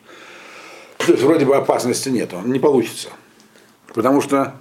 То 1.07 1.13
есть 1.13 1.25
вроде 1.25 1.45
бы 1.45 1.57
опасности 1.57 2.09
нет, 2.09 2.35
он 2.35 2.53
не 2.53 2.59
получится. 2.59 3.09
Потому 3.95 4.21
что 4.21 4.57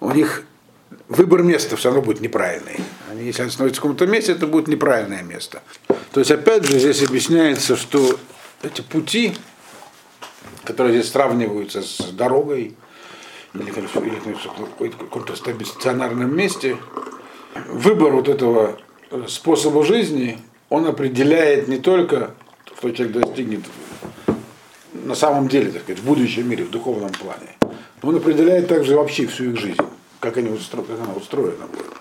у 0.00 0.10
них 0.10 0.44
выбор 1.08 1.42
места 1.42 1.76
все 1.76 1.88
равно 1.88 2.02
будет 2.02 2.20
неправильный. 2.20 2.76
Они, 3.10 3.24
если 3.24 3.42
они 3.42 3.50
становятся 3.50 3.80
в 3.80 3.82
каком-то 3.82 4.06
месте, 4.06 4.32
это 4.32 4.46
будет 4.46 4.68
неправильное 4.68 5.22
место. 5.22 5.62
То 6.12 6.20
есть, 6.20 6.30
опять 6.30 6.64
же, 6.64 6.78
здесь 6.78 7.02
объясняется, 7.02 7.76
что 7.76 8.18
эти 8.62 8.80
пути, 8.80 9.34
которые 10.64 10.98
здесь 10.98 11.12
сравниваются 11.12 11.82
с 11.82 11.98
дорогой, 12.12 12.74
или, 13.54 13.70
или 13.70 14.88
в 14.88 14.96
каком-то 14.96 15.36
стационарном 15.36 16.34
месте, 16.34 16.78
выбор 17.68 18.12
вот 18.12 18.28
этого 18.28 18.78
способа 19.28 19.84
жизни, 19.84 20.38
он 20.70 20.86
определяет 20.86 21.68
не 21.68 21.78
только, 21.78 22.34
что 22.78 22.90
человек 22.90 23.26
достигнет 23.26 23.60
на 25.02 25.14
самом 25.14 25.48
деле, 25.48 25.70
так 25.70 25.82
сказать, 25.82 26.00
в 26.00 26.04
будущем 26.04 26.48
мире, 26.48 26.64
в 26.64 26.70
духовном 26.70 27.10
плане, 27.10 27.56
но 28.02 28.08
он 28.08 28.16
определяет 28.16 28.68
также 28.68 28.96
вообще 28.96 29.26
всю 29.26 29.50
их 29.50 29.58
жизнь, 29.58 29.80
как, 30.20 30.36
они 30.36 30.50
устро... 30.50 30.82
как 30.82 30.98
она 31.00 31.14
устроена 31.14 31.66
будет, 31.66 31.92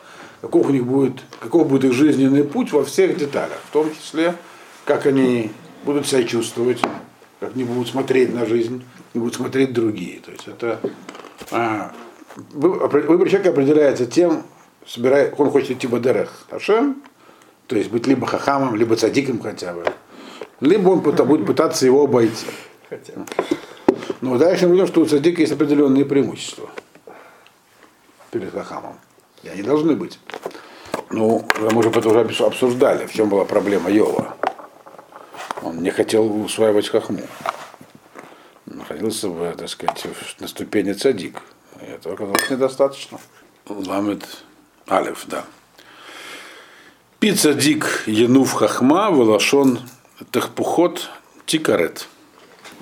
каков 0.42 0.68
у 0.68 0.72
них 0.72 0.86
будет, 0.86 1.22
каков 1.40 1.68
будет 1.68 1.86
их 1.86 1.94
жизненный 1.94 2.44
путь 2.44 2.72
во 2.72 2.84
всех 2.84 3.18
деталях, 3.18 3.60
в 3.70 3.74
том 3.74 3.92
числе, 3.94 4.36
как 4.86 5.06
они 5.06 5.52
будут 5.84 6.08
себя 6.08 6.24
чувствовать, 6.24 6.82
как 7.40 7.56
они 7.56 7.64
будут 7.64 7.88
смотреть 7.88 8.34
на 8.34 8.46
жизнь, 8.46 8.84
и 9.14 9.20
будут 9.20 9.36
смотреть 9.36 9.74
другие. 9.74 10.20
То 10.20 10.32
есть 10.32 10.48
это 10.48 10.80
а, 11.52 11.92
выбор 12.54 13.28
человека 13.28 13.50
определяется 13.50 14.06
тем, 14.06 14.44
собирает, 14.86 15.34
он 15.38 15.50
хочет 15.50 15.72
идти 15.72 15.88
в 15.88 15.96
Адерех 15.96 16.46
Хашем, 16.50 17.02
то 17.68 17.76
есть 17.76 17.90
быть 17.90 18.08
либо 18.08 18.28
хахамом, 18.28 18.76
либо 18.76 18.96
цадиком 18.96 19.42
хотя 19.42 19.74
бы, 19.74 19.86
либо 20.60 20.90
он 20.90 21.00
будет 21.00 21.46
пытаться 21.46 21.86
его 21.86 22.04
обойти. 22.04 22.48
Хотя. 22.92 23.14
Но 24.20 24.38
дальше 24.38 24.68
мы 24.68 24.74
видим, 24.74 24.86
что 24.86 25.00
у 25.00 25.06
цадика 25.06 25.40
есть 25.40 25.54
определенные 25.54 26.04
преимущества 26.04 26.70
перед 28.32 28.52
хахамом. 28.52 29.00
И 29.44 29.48
они 29.48 29.64
должны 29.64 29.96
быть. 29.96 30.20
Ну, 31.10 31.48
мы 31.58 31.80
уже 31.80 31.90
это 31.90 32.10
уже 32.10 32.44
обсуждали, 32.44 33.06
в 33.06 33.14
чем 33.14 33.30
была 33.30 33.46
проблема 33.46 33.90
Йова. 33.90 34.36
Он 35.62 35.82
не 35.82 35.90
хотел 35.90 36.44
усваивать 36.44 36.90
хахму. 36.90 37.22
Находился, 38.66 39.30
бы, 39.30 39.56
так 39.58 39.70
сказать, 39.70 40.06
на 40.40 40.50
ступени 40.50 40.92
цадик. 40.92 41.42
И 41.82 41.86
этого 41.86 42.16
оказалось 42.16 42.50
недостаточно. 42.50 43.20
Ламет 43.70 44.28
Алев, 44.88 45.24
да. 45.28 45.46
Пицца 47.20 47.54
дик 47.54 48.04
янув 48.06 48.52
хахма, 48.52 49.12
волошон 49.12 49.80
техпухот 50.32 51.10
тикарет. 51.46 52.10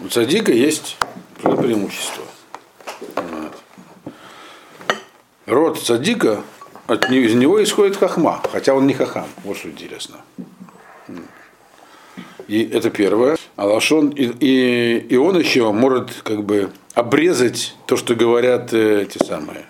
У 0.01 0.07
цадика 0.07 0.51
есть 0.51 0.97
преимущество. 1.41 2.23
Род 5.45 5.79
цадика, 5.79 6.43
от, 6.87 7.09
из 7.09 7.33
него 7.33 7.61
исходит 7.63 7.97
хахма, 7.97 8.41
хотя 8.51 8.73
он 8.73 8.87
не 8.87 8.93
хахам, 8.93 9.27
вот 9.43 9.57
что 9.57 9.69
интересно. 9.69 10.17
И 12.47 12.63
это 12.63 12.89
первое. 12.89 13.37
А 13.55 13.65
лашон, 13.65 14.09
и, 14.09 14.25
и, 14.39 14.97
и 15.09 15.17
он 15.17 15.37
еще 15.37 15.71
может 15.71 16.11
как 16.23 16.43
бы 16.43 16.71
обрезать 16.93 17.75
то, 17.85 17.97
что 17.97 18.15
говорят 18.15 18.73
э, 18.73 19.03
эти 19.03 19.23
самые 19.23 19.65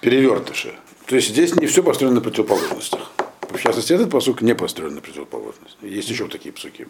перевертыши. 0.00 0.74
То 1.06 1.16
есть 1.16 1.30
здесь 1.30 1.56
не 1.56 1.66
все 1.66 1.82
построено 1.82 2.16
на 2.16 2.20
противоположностях. 2.20 3.10
В 3.40 3.58
частности, 3.58 3.92
этот 3.92 4.10
посук 4.10 4.42
не 4.42 4.54
построен 4.54 4.94
на 4.94 5.00
противоположности. 5.00 5.78
Есть 5.82 6.08
еще 6.08 6.28
такие 6.28 6.52
псуки. 6.52 6.86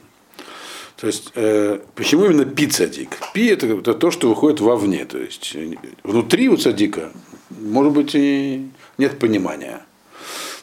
То 0.97 1.07
есть, 1.07 1.33
э, 1.35 1.79
почему 1.95 2.27
именно 2.27 2.45
пи 2.45 2.67
цадик? 2.67 3.19
Пи 3.33 3.47
это, 3.47 3.67
это 3.67 3.95
то, 3.95 4.11
что 4.11 4.29
выходит 4.29 4.61
вовне. 4.61 5.05
То 5.05 5.19
есть, 5.19 5.57
внутри 6.03 6.49
у 6.49 6.57
цадика, 6.57 7.11
может 7.51 7.93
быть, 7.93 8.15
и 8.15 8.69
нет 8.99 9.19
понимания. 9.19 9.83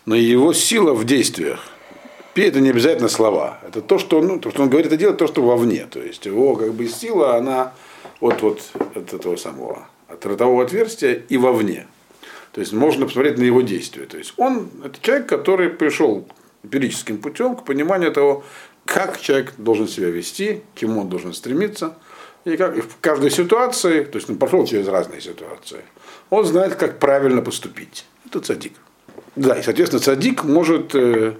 Но 0.06 0.16
его 0.16 0.54
сила 0.54 0.94
в 0.94 1.06
действиях. 1.06 1.60
Пи 2.34 2.44
это 2.44 2.62
не 2.62 2.70
обязательно 2.70 3.10
слова. 3.10 3.60
Это 3.68 3.82
то, 3.82 3.98
что, 3.98 4.22
ну, 4.22 4.40
то, 4.40 4.52
что 4.52 4.62
он 4.62 4.70
говорит, 4.70 4.88
это 4.88 4.98
делает 4.98 5.18
то, 5.18 5.28
что 5.28 5.42
вовне. 5.42 5.88
То 5.90 6.00
есть, 6.00 6.26
его 6.26 6.56
как 6.56 6.74
бы 6.74 6.88
сила, 6.88 7.36
она 7.36 7.74
от, 8.20 8.42
вот, 8.42 8.62
от 8.96 9.14
этого 9.14 9.36
самого, 9.36 9.88
от 10.08 10.26
ротового 10.26 10.64
отверстия 10.64 11.24
и 11.30 11.38
вовне. 11.38 11.88
То 12.58 12.62
есть 12.62 12.74
можно 12.74 13.06
посмотреть 13.06 13.38
на 13.38 13.44
его 13.44 13.62
действия. 13.62 14.06
То 14.06 14.18
есть 14.18 14.34
он 14.38 14.70
это 14.84 15.00
человек, 15.02 15.28
который 15.28 15.70
пришел 15.70 16.28
эмпирическим 16.64 17.20
путем 17.20 17.56
к 17.56 17.64
пониманию 17.64 18.12
того, 18.12 18.44
как 18.88 19.20
человек 19.20 19.54
должен 19.58 19.88
себя 19.88 20.10
вести, 20.10 20.64
к 20.74 20.80
чему 20.80 21.02
он 21.02 21.10
должен 21.10 21.34
стремиться. 21.34 21.96
И, 22.46 22.56
как, 22.56 22.78
и 22.78 22.82
в 22.82 22.98
каждой 23.02 23.30
ситуации, 23.30 24.06
то 24.06 24.18
есть 24.18 24.30
он 24.30 24.38
прошел 24.38 24.66
через 24.66 24.88
разные 24.88 25.20
ситуации, 25.20 25.82
он 26.30 26.46
знает, 26.46 26.76
как 26.76 26.98
правильно 26.98 27.42
поступить. 27.42 28.06
Это 28.26 28.40
цадик. 28.40 28.74
Да, 29.36 29.60
и, 29.60 29.62
соответственно, 29.62 30.02
цадик 30.02 30.46
может 30.46 30.96
э, 30.96 31.36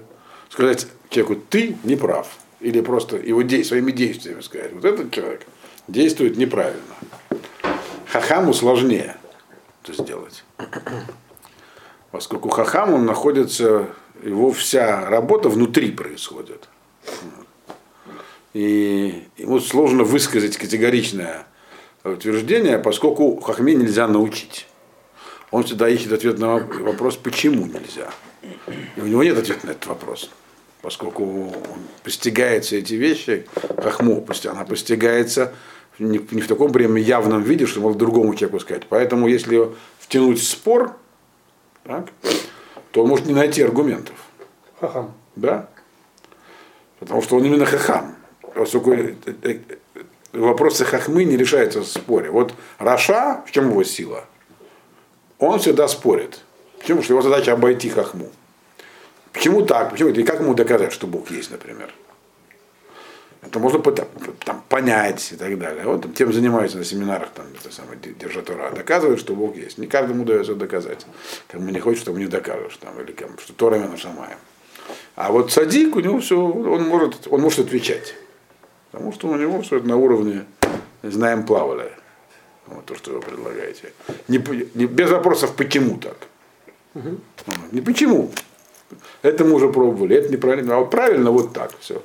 сказать 0.50 0.86
человеку, 1.08 1.42
ты 1.48 1.78
не 1.84 1.96
прав. 1.96 2.28
Или 2.60 2.82
просто 2.82 3.16
его 3.16 3.40
де- 3.40 3.64
своими 3.64 3.92
действиями 3.92 4.42
сказать, 4.42 4.72
вот 4.74 4.84
этот 4.84 5.10
человек 5.10 5.46
действует 5.86 6.36
неправильно. 6.36 6.82
Хахаму 8.12 8.52
сложнее 8.52 9.16
это 9.82 10.02
сделать. 10.02 10.44
Поскольку 12.10 12.50
хахам, 12.50 12.92
он 12.92 13.06
находится, 13.06 13.86
его 14.22 14.52
вся 14.52 15.08
работа 15.08 15.48
внутри 15.48 15.92
происходит. 15.92 16.68
И 18.54 19.24
ему 19.36 19.60
сложно 19.60 20.04
высказать 20.04 20.56
категоричное 20.56 21.46
утверждение, 22.04 22.78
поскольку 22.78 23.38
хахме 23.40 23.74
нельзя 23.74 24.08
научить. 24.08 24.66
Он 25.50 25.64
всегда 25.64 25.88
ищет 25.88 26.12
ответ 26.12 26.38
на 26.38 26.56
вопрос, 26.56 27.16
почему 27.16 27.66
нельзя. 27.66 28.10
И 28.96 29.00
у 29.00 29.06
него 29.06 29.22
нет 29.22 29.38
ответа 29.38 29.66
на 29.66 29.70
этот 29.70 29.86
вопрос. 29.86 30.30
Поскольку 30.82 31.24
он 31.24 31.80
постигает 32.04 32.64
все 32.64 32.78
эти 32.78 32.94
вещи, 32.94 33.46
хахму, 33.78 34.26
она 34.44 34.64
постигается 34.64 35.52
не, 35.98 36.18
не 36.30 36.40
в 36.40 36.46
таком 36.46 36.72
прям 36.72 36.96
явном 36.96 37.42
виде, 37.42 37.66
что 37.66 37.80
мог 37.80 37.96
другому 37.96 38.34
человеку 38.34 38.60
сказать. 38.60 38.84
Поэтому, 38.88 39.26
если 39.26 39.70
втянуть 39.98 40.38
в 40.38 40.46
спор, 40.46 40.96
так, 41.84 42.08
то 42.92 43.02
он 43.02 43.08
может 43.08 43.26
не 43.26 43.34
найти 43.34 43.62
аргументов. 43.62 44.14
Хахам. 44.80 45.14
Да? 45.34 45.68
Потому 46.98 47.22
что 47.22 47.36
он 47.36 47.44
именно 47.44 47.64
хахам. 47.64 48.16
Поскольку 48.54 48.92
э, 48.92 49.14
э, 49.42 49.58
вопросы 50.32 50.84
хахмы 50.84 51.24
не 51.24 51.36
решаются 51.36 51.80
в 51.80 51.86
споре. 51.86 52.30
Вот 52.30 52.54
Раша, 52.78 53.42
в 53.46 53.50
чем 53.50 53.70
его 53.70 53.84
сила? 53.84 54.24
Он 55.38 55.58
всегда 55.58 55.86
спорит. 55.88 56.40
Почему? 56.78 57.02
Что 57.02 57.14
его 57.14 57.22
задача 57.22 57.52
обойти 57.52 57.88
хахму. 57.88 58.30
Почему 59.32 59.62
так? 59.62 59.90
Почему? 59.90 60.10
И 60.10 60.22
как 60.22 60.40
ему 60.40 60.54
доказать, 60.54 60.92
что 60.92 61.06
Бог 61.06 61.30
есть, 61.30 61.50
например? 61.50 61.92
Это 63.40 63.60
можно 63.60 63.80
там, 63.80 64.64
понять 64.68 65.30
и 65.32 65.36
так 65.36 65.56
далее. 65.58 65.84
Вот 65.84 66.02
там, 66.02 66.12
тем 66.12 66.32
занимаются 66.32 66.76
на 66.76 66.84
семинарах, 66.84 67.30
там, 67.30 67.46
это 67.58 67.72
самое, 67.72 67.98
держатора. 68.00 68.72
Доказывают, 68.72 69.20
что 69.20 69.34
Бог 69.34 69.56
есть. 69.56 69.78
Не 69.78 69.86
каждому 69.86 70.24
удается 70.24 70.54
доказать. 70.54 71.06
Кому 71.46 71.70
не 71.70 71.78
хочет, 71.78 72.02
чтобы 72.02 72.18
не 72.18 72.26
докажешь. 72.26 72.76
Там, 72.78 73.00
или 73.00 73.12
кому, 73.12 73.38
что 73.38 73.52
Тора 73.52 73.76
именно 73.76 73.96
Шамаем. 73.96 74.38
А 75.18 75.32
вот 75.32 75.50
садик, 75.50 75.96
у 75.96 76.00
него 76.00 76.20
все, 76.20 76.40
он 76.40 76.84
может, 76.84 77.26
он 77.28 77.40
может 77.40 77.58
отвечать. 77.58 78.14
Потому 78.92 79.12
что 79.12 79.26
у 79.26 79.34
него 79.34 79.60
все 79.62 79.78
это 79.78 79.88
на 79.88 79.96
уровне 79.96 80.44
знаем 81.02 81.44
плавали. 81.44 81.90
Вот 82.68 82.84
то, 82.84 82.94
что 82.94 83.14
вы 83.14 83.20
предлагаете. 83.20 83.92
Не, 84.28 84.40
не, 84.74 84.86
без 84.86 85.10
вопросов, 85.10 85.56
почему 85.56 85.98
так. 85.98 86.18
Угу. 86.94 87.18
Не 87.72 87.80
почему. 87.80 88.30
Это 89.22 89.44
мы 89.44 89.54
уже 89.54 89.72
пробовали, 89.72 90.14
это 90.14 90.32
неправильно. 90.32 90.76
А 90.76 90.78
вот 90.78 90.90
правильно 90.92 91.32
вот 91.32 91.52
так 91.52 91.72
все. 91.80 92.00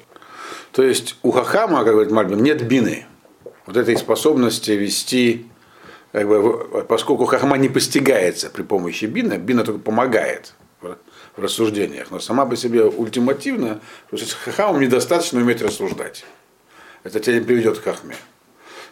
То 0.72 0.82
есть 0.82 1.16
у 1.22 1.30
Хахама, 1.30 1.84
как 1.84 1.94
говорит 1.94 2.12
Мальбин, 2.12 2.42
нет 2.42 2.68
бины. 2.68 3.06
Вот 3.68 3.78
этой 3.78 3.96
способности 3.96 4.72
вести, 4.72 5.46
как 6.14 6.28
бы, 6.28 6.84
поскольку 6.90 7.26
Хахама 7.26 7.60
не 7.60 7.70
постигается 7.70 8.50
при 8.50 8.64
помощи 8.64 9.06
бина, 9.06 9.38
бина 9.38 9.64
только 9.64 9.82
помогает 9.82 10.56
в 11.36 11.42
рассуждениях. 11.42 12.12
Но 12.12 12.20
сама 12.20 12.46
по 12.46 12.56
себе 12.56 12.84
ультимативно, 12.84 13.82
то 14.10 14.18
есть 14.18 14.34
Хахамам 14.34 14.82
недостаточно 14.82 15.40
уметь 15.40 15.62
рассуждать. 15.62 16.26
Это 17.04 17.20
тебя 17.20 17.40
не 17.40 17.46
приведет 17.46 17.80
к 17.80 17.84
Хахме. 17.84 18.16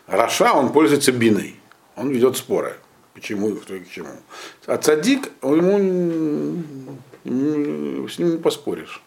Раша, 0.08 0.54
он 0.54 0.74
пользуется 0.74 1.12
биной. 1.12 1.56
Он 1.96 2.10
ведет 2.10 2.38
споры. 2.38 2.76
Почему 3.14 3.50
и 3.50 3.60
кто 3.60 3.76
и 3.76 3.82
к 3.82 3.90
чему. 3.90 4.14
А 4.66 4.78
цадик, 4.78 5.30
ему 5.42 6.64
с 7.24 8.18
ним 8.18 8.32
не 8.32 8.38
поспоришь. 8.38 9.02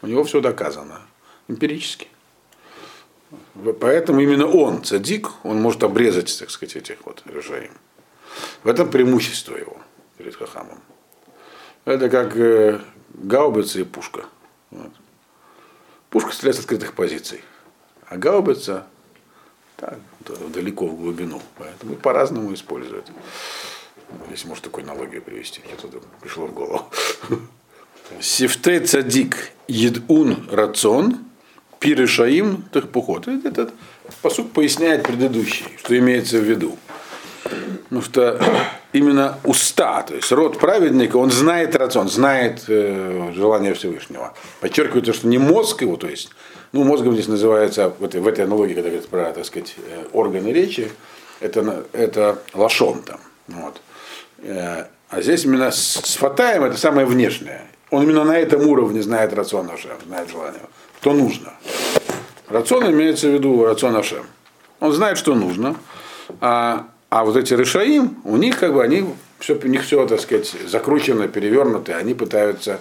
У 0.00 0.06
него 0.06 0.24
все 0.24 0.40
доказано. 0.40 1.02
Эмпирически. 1.48 2.08
Поэтому 3.80 4.20
именно 4.20 4.46
он, 4.46 4.82
цадик, 4.84 5.30
он 5.42 5.60
может 5.60 5.82
обрезать, 5.84 6.36
так 6.38 6.50
сказать, 6.50 6.76
этих 6.76 6.98
вот 7.04 7.22
решаем. 7.26 7.72
В 8.62 8.68
этом 8.68 8.90
преимущество 8.90 9.56
его 9.56 9.76
перед 10.18 10.34
Хахамом. 10.36 10.80
Это 11.84 12.08
как 12.08 12.36
э, 12.36 12.80
гаубица 13.14 13.80
и 13.80 13.84
пушка. 13.84 14.24
Вот. 14.70 14.92
Пушка 16.10 16.32
стреляет 16.32 16.56
с 16.56 16.60
открытых 16.60 16.92
позиций, 16.94 17.40
а 18.06 18.16
гаубица 18.16 18.86
так, 19.76 19.98
далеко 20.52 20.86
в 20.86 20.96
глубину. 20.96 21.42
Поэтому 21.58 21.96
по-разному 21.96 22.54
используют. 22.54 23.10
Если 24.30 24.46
может 24.46 24.64
такой 24.64 24.84
аналогию 24.84 25.22
привести, 25.22 25.60
что-то 25.78 26.00
пришло 26.20 26.46
в 26.46 26.52
голову. 26.52 26.86
Сифтей 28.20 28.80
цадик 28.80 29.50
едун 29.66 30.46
рацион 30.50 31.18
пирышаим 31.80 32.62
тахпухот. 32.70 33.26
Этот 33.26 33.72
посуд 34.20 34.52
поясняет 34.52 35.02
предыдущий, 35.04 35.66
что 35.78 35.98
имеется 35.98 36.38
в 36.38 36.44
виду. 36.44 36.78
Потому 37.92 38.04
что 38.04 38.40
именно 38.94 39.38
уста, 39.44 40.02
то 40.02 40.14
есть 40.14 40.32
род 40.32 40.58
праведника, 40.58 41.18
он 41.18 41.30
знает 41.30 41.76
рацион, 41.76 42.08
знает 42.08 42.64
э, 42.66 43.32
желание 43.34 43.74
Всевышнего. 43.74 44.32
Подчеркивает, 44.60 45.14
что 45.14 45.28
не 45.28 45.36
мозг 45.36 45.82
его, 45.82 45.96
то 45.96 46.08
есть, 46.08 46.30
ну, 46.72 46.84
мозгом 46.84 47.12
здесь 47.12 47.28
называется, 47.28 47.90
в 47.90 48.02
этой, 48.02 48.22
в 48.22 48.26
этой 48.26 48.46
аналогии, 48.46 48.72
когда 48.72 48.88
говорят 48.88 49.08
про, 49.08 49.30
так 49.32 49.44
сказать, 49.44 49.74
э, 49.76 50.04
органы 50.14 50.48
речи, 50.54 50.90
это, 51.40 51.84
это 51.92 52.38
лашон 52.54 53.02
там. 53.02 53.20
Вот. 53.48 53.82
Э, 54.38 54.86
а 55.10 55.20
здесь 55.20 55.44
именно 55.44 55.70
с 55.70 56.16
фатаем 56.18 56.64
это 56.64 56.78
самое 56.78 57.06
внешнее. 57.06 57.60
Он 57.90 58.04
именно 58.04 58.24
на 58.24 58.38
этом 58.38 58.66
уровне 58.66 59.02
знает 59.02 59.34
рацион 59.34 59.70
Ашем, 59.70 59.98
знает 60.06 60.30
желание. 60.30 60.62
Что 61.02 61.12
нужно. 61.12 61.52
Рацион 62.48 62.90
имеется 62.90 63.28
в 63.28 63.32
виду 63.32 63.66
рацион 63.66 63.96
Ашем. 63.96 64.24
Он 64.80 64.92
знает, 64.92 65.18
что 65.18 65.34
нужно. 65.34 65.76
А, 66.40 66.86
а 67.12 67.24
вот 67.24 67.36
эти 67.36 67.52
решаим, 67.52 68.16
у 68.24 68.38
них 68.38 68.58
как 68.58 68.72
бы 68.72 68.82
они 68.82 69.04
все, 69.38 69.54
у 69.54 69.66
них 69.66 69.82
все, 69.82 70.06
так 70.06 70.18
сказать, 70.18 70.50
закручено, 70.66 71.28
перевернуто, 71.28 71.94
они 71.98 72.14
пытаются 72.14 72.80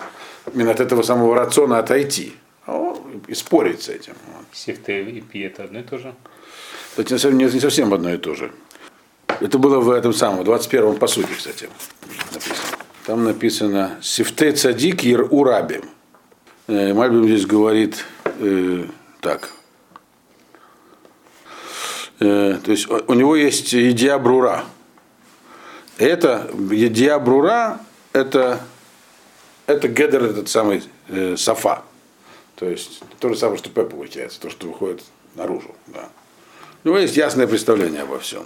именно 0.54 0.72
от 0.72 0.80
этого 0.80 1.02
самого 1.02 1.36
рациона 1.36 1.80
отойти. 1.80 2.34
А 2.66 2.96
и 3.28 3.34
спорить 3.34 3.82
с 3.82 3.90
этим. 3.90 4.14
Сифте 4.54 5.04
и 5.04 5.20
пи 5.20 5.42
это 5.42 5.66
одно 5.66 5.80
и 5.80 5.84
то 5.84 5.98
же? 5.98 6.16
Это 6.96 7.30
не, 7.32 7.44
не 7.44 7.60
совсем 7.60 7.94
одно 7.94 8.14
и 8.14 8.18
то 8.18 8.34
же. 8.34 8.54
Это 9.42 9.58
было 9.58 9.82
в 9.82 9.90
этом 9.90 10.14
самом, 10.14 10.46
21-м 10.46 10.96
посуде, 10.96 11.34
кстати, 11.38 11.68
написано. 12.34 12.78
Там 13.06 13.26
написано 13.26 13.98
Сифте 14.02 14.54
цадик 14.54 15.04
ир 15.04 15.28
урабим. 15.30 15.84
Э, 16.70 16.94
Мальбим 16.94 17.26
здесь 17.26 17.46
говорит 17.46 18.06
э, 18.40 18.86
так. 19.20 19.52
Э, 22.22 22.60
то 22.64 22.72
есть 22.72 22.88
у 22.88 23.14
него 23.16 23.36
есть 23.36 23.74
идея 23.74 24.20
брура. 24.20 24.64
Это 25.98 26.50
идея 26.72 27.18
брура, 27.20 27.82
это, 28.14 28.62
это 29.66 29.88
гедер, 29.88 30.24
этот 30.24 30.48
самый 30.48 30.84
э, 31.10 31.36
сафа. 31.36 31.82
То 32.56 32.70
есть 32.70 33.02
то 33.20 33.30
же 33.30 33.36
самое, 33.36 33.58
что 33.58 33.72
П 33.72 33.86
получается, 33.86 34.40
то, 34.40 34.52
что 34.52 34.68
выходит 34.68 35.04
наружу. 35.36 35.74
Да. 35.88 36.10
У 36.84 36.90
него 36.90 37.00
есть 37.00 37.18
ясное 37.18 37.48
представление 37.48 38.04
обо 38.04 38.20
всем. 38.20 38.44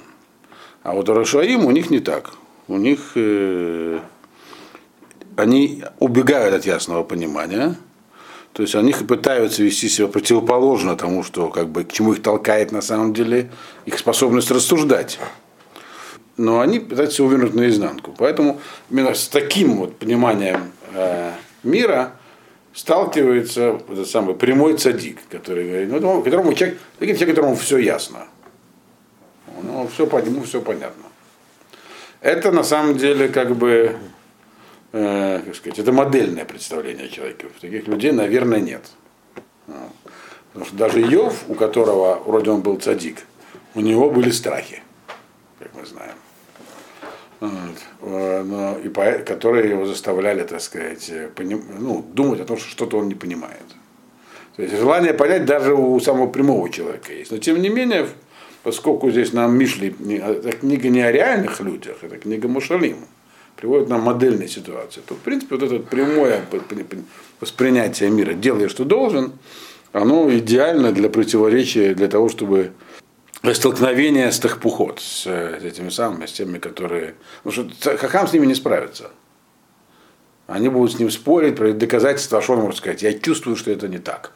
А 0.83 0.93
вот 0.93 1.09
Рашаим 1.09 1.65
у 1.65 1.71
них 1.71 1.89
не 1.89 1.99
так. 1.99 2.31
У 2.69 2.77
них 2.77 3.11
э, 3.15 3.99
они 5.35 5.83
убегают 5.99 6.55
от 6.55 6.65
ясного 6.65 7.03
понимания, 7.03 7.75
то 8.55 8.61
есть 8.61 8.73
они 8.73 8.93
пытаются 8.93 9.63
вести 9.63 9.89
себя 9.89 10.07
противоположно 10.07 10.95
тому, 10.95 11.25
что 11.25 11.49
как 11.49 11.67
бы 11.67 11.83
к 11.83 11.91
чему 11.91 12.13
их 12.13 12.23
толкает 12.23 12.71
на 12.71 12.81
самом 12.81 13.13
деле 13.13 13.51
их 13.85 13.99
способность 13.99 14.49
рассуждать. 14.49 15.19
Но 16.37 16.61
они 16.61 16.79
пытаются 16.79 17.25
увернуть 17.25 17.53
наизнанку. 17.53 18.15
Поэтому 18.17 18.61
именно 18.89 19.13
с 19.13 19.27
таким 19.27 19.75
вот 19.75 19.97
пониманием 19.97 20.71
э, 20.93 21.33
мира 21.63 22.13
сталкивается 22.73 23.81
этот 23.91 24.07
самый 24.07 24.35
прямой 24.35 24.77
цадик, 24.77 25.19
который 25.29 25.67
говорит, 25.67 25.89
ну, 25.89 26.21
которому 26.21 26.53
человек, 26.53 26.79
человек, 27.01 27.27
которому 27.27 27.57
все 27.57 27.77
ясно. 27.77 28.19
Ну, 29.63 29.89
все 29.93 30.07
по 30.07 30.15
нему 30.19 30.43
все 30.43 30.61
понятно. 30.61 31.03
Это 32.21 32.53
на 32.53 32.63
самом 32.63 32.97
деле 32.97 33.27
как 33.27 33.53
бы 33.53 33.97
э, 34.95 35.41
как 35.45 35.55
сказать, 35.55 35.79
это 35.79 35.91
модельное 35.91 36.45
представление 36.45 37.09
человека. 37.09 37.47
Таких 37.59 37.87
людей, 37.87 38.11
наверное, 38.11 38.59
нет. 38.59 38.83
Потому 40.47 40.65
что 40.65 40.75
даже 40.75 41.01
Йов, 41.01 41.43
у 41.49 41.55
которого 41.55 42.21
вроде 42.25 42.51
он 42.51 42.61
был 42.61 42.77
цадик, 42.79 43.17
у 43.73 43.81
него 43.81 44.09
были 44.09 44.29
страхи, 44.29 44.81
как 45.59 45.69
мы 45.75 45.85
знаем. 45.85 46.15
Вот. 47.41 47.51
Э, 48.01 48.43
но, 48.43 48.79
и 48.79 48.87
по, 48.87 49.11
которые 49.19 49.69
его 49.69 49.85
заставляли, 49.85 50.43
так 50.43 50.61
сказать, 50.61 51.11
поним, 51.35 51.63
ну, 51.77 52.05
думать 52.13 52.39
о 52.39 52.45
том, 52.45 52.57
что 52.57 52.69
что-то 52.69 52.97
он 52.97 53.09
не 53.09 53.15
понимает. 53.15 53.65
То 54.55 54.61
есть 54.61 54.75
желание 54.75 55.13
понять 55.13 55.45
даже 55.45 55.73
у 55.73 55.99
самого 55.99 56.27
прямого 56.27 56.69
человека 56.69 57.11
есть. 57.11 57.31
Но 57.31 57.37
тем 57.39 57.61
не 57.61 57.67
менее, 57.67 58.07
поскольку 58.63 59.11
здесь 59.11 59.33
нам 59.33 59.57
Мишли, 59.57 59.93
это 60.09 60.53
книга 60.53 60.87
не 60.87 61.01
о 61.01 61.11
реальных 61.11 61.59
людях, 61.59 61.97
это 62.01 62.17
книга 62.17 62.47
Мушалима 62.47 63.05
приводит 63.65 63.89
нам 63.89 64.01
модельной 64.01 64.47
ситуации, 64.47 65.01
то 65.01 65.15
в 65.15 65.19
принципе 65.21 65.55
вот 65.55 65.63
это 65.63 65.79
прямое 65.79 66.45
воспринятие 67.39 68.11
мира, 68.11 68.33
делай, 68.33 68.69
что 68.69 68.85
должен, 68.85 69.33
оно 69.91 70.29
идеально 70.37 70.91
для 70.91 71.09
противоречия, 71.09 71.95
для 71.95 72.07
того, 72.07 72.29
чтобы 72.29 72.73
столкновение 73.53 74.31
с 74.31 74.37
тахпухот, 74.37 74.99
с 74.99 75.25
этими 75.25 75.89
самыми, 75.89 76.27
с 76.27 76.33
теми, 76.33 76.59
которые... 76.59 77.15
Потому 77.43 77.71
что 77.71 77.97
Хахам 77.97 78.27
с 78.27 78.33
ними 78.33 78.45
не 78.45 78.53
справится. 78.53 79.09
Они 80.45 80.69
будут 80.69 80.91
с 80.91 80.99
ним 80.99 81.09
спорить, 81.09 81.55
про 81.55 81.73
доказательства, 81.73 82.43
что 82.43 82.53
он 82.53 82.59
может 82.59 82.77
сказать. 82.77 83.01
Я 83.01 83.13
чувствую, 83.17 83.55
что 83.55 83.71
это 83.71 83.87
не 83.87 83.97
так. 83.97 84.31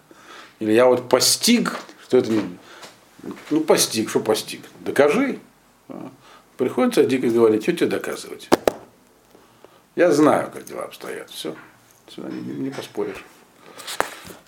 Или 0.60 0.72
я 0.72 0.88
вот 0.88 1.08
постиг, 1.08 1.78
что 2.02 2.18
это 2.18 2.32
не... 2.32 2.42
Ну, 3.52 3.62
постиг, 3.62 4.10
что 4.10 4.22
постиг? 4.22 4.62
Докажи. 4.80 5.38
Приходится 6.58 7.04
дико 7.04 7.28
говорить, 7.30 7.62
что 7.62 7.74
тебе 7.74 7.88
доказывать? 7.92 8.50
Я 9.96 10.12
знаю, 10.12 10.52
как 10.52 10.66
дела 10.66 10.84
обстоят. 10.84 11.30
Все. 11.30 11.56
Сюда 12.08 12.30
не, 12.30 12.42
не 12.42 12.70
поспоришь. 12.70 13.24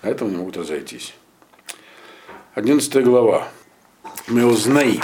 А 0.00 0.08
этого 0.08 0.28
не 0.28 0.36
могут 0.36 0.56
разойтись. 0.56 1.14
Одиннадцатая 2.54 3.02
глава. 3.02 3.48
Меузнай. 4.28 5.00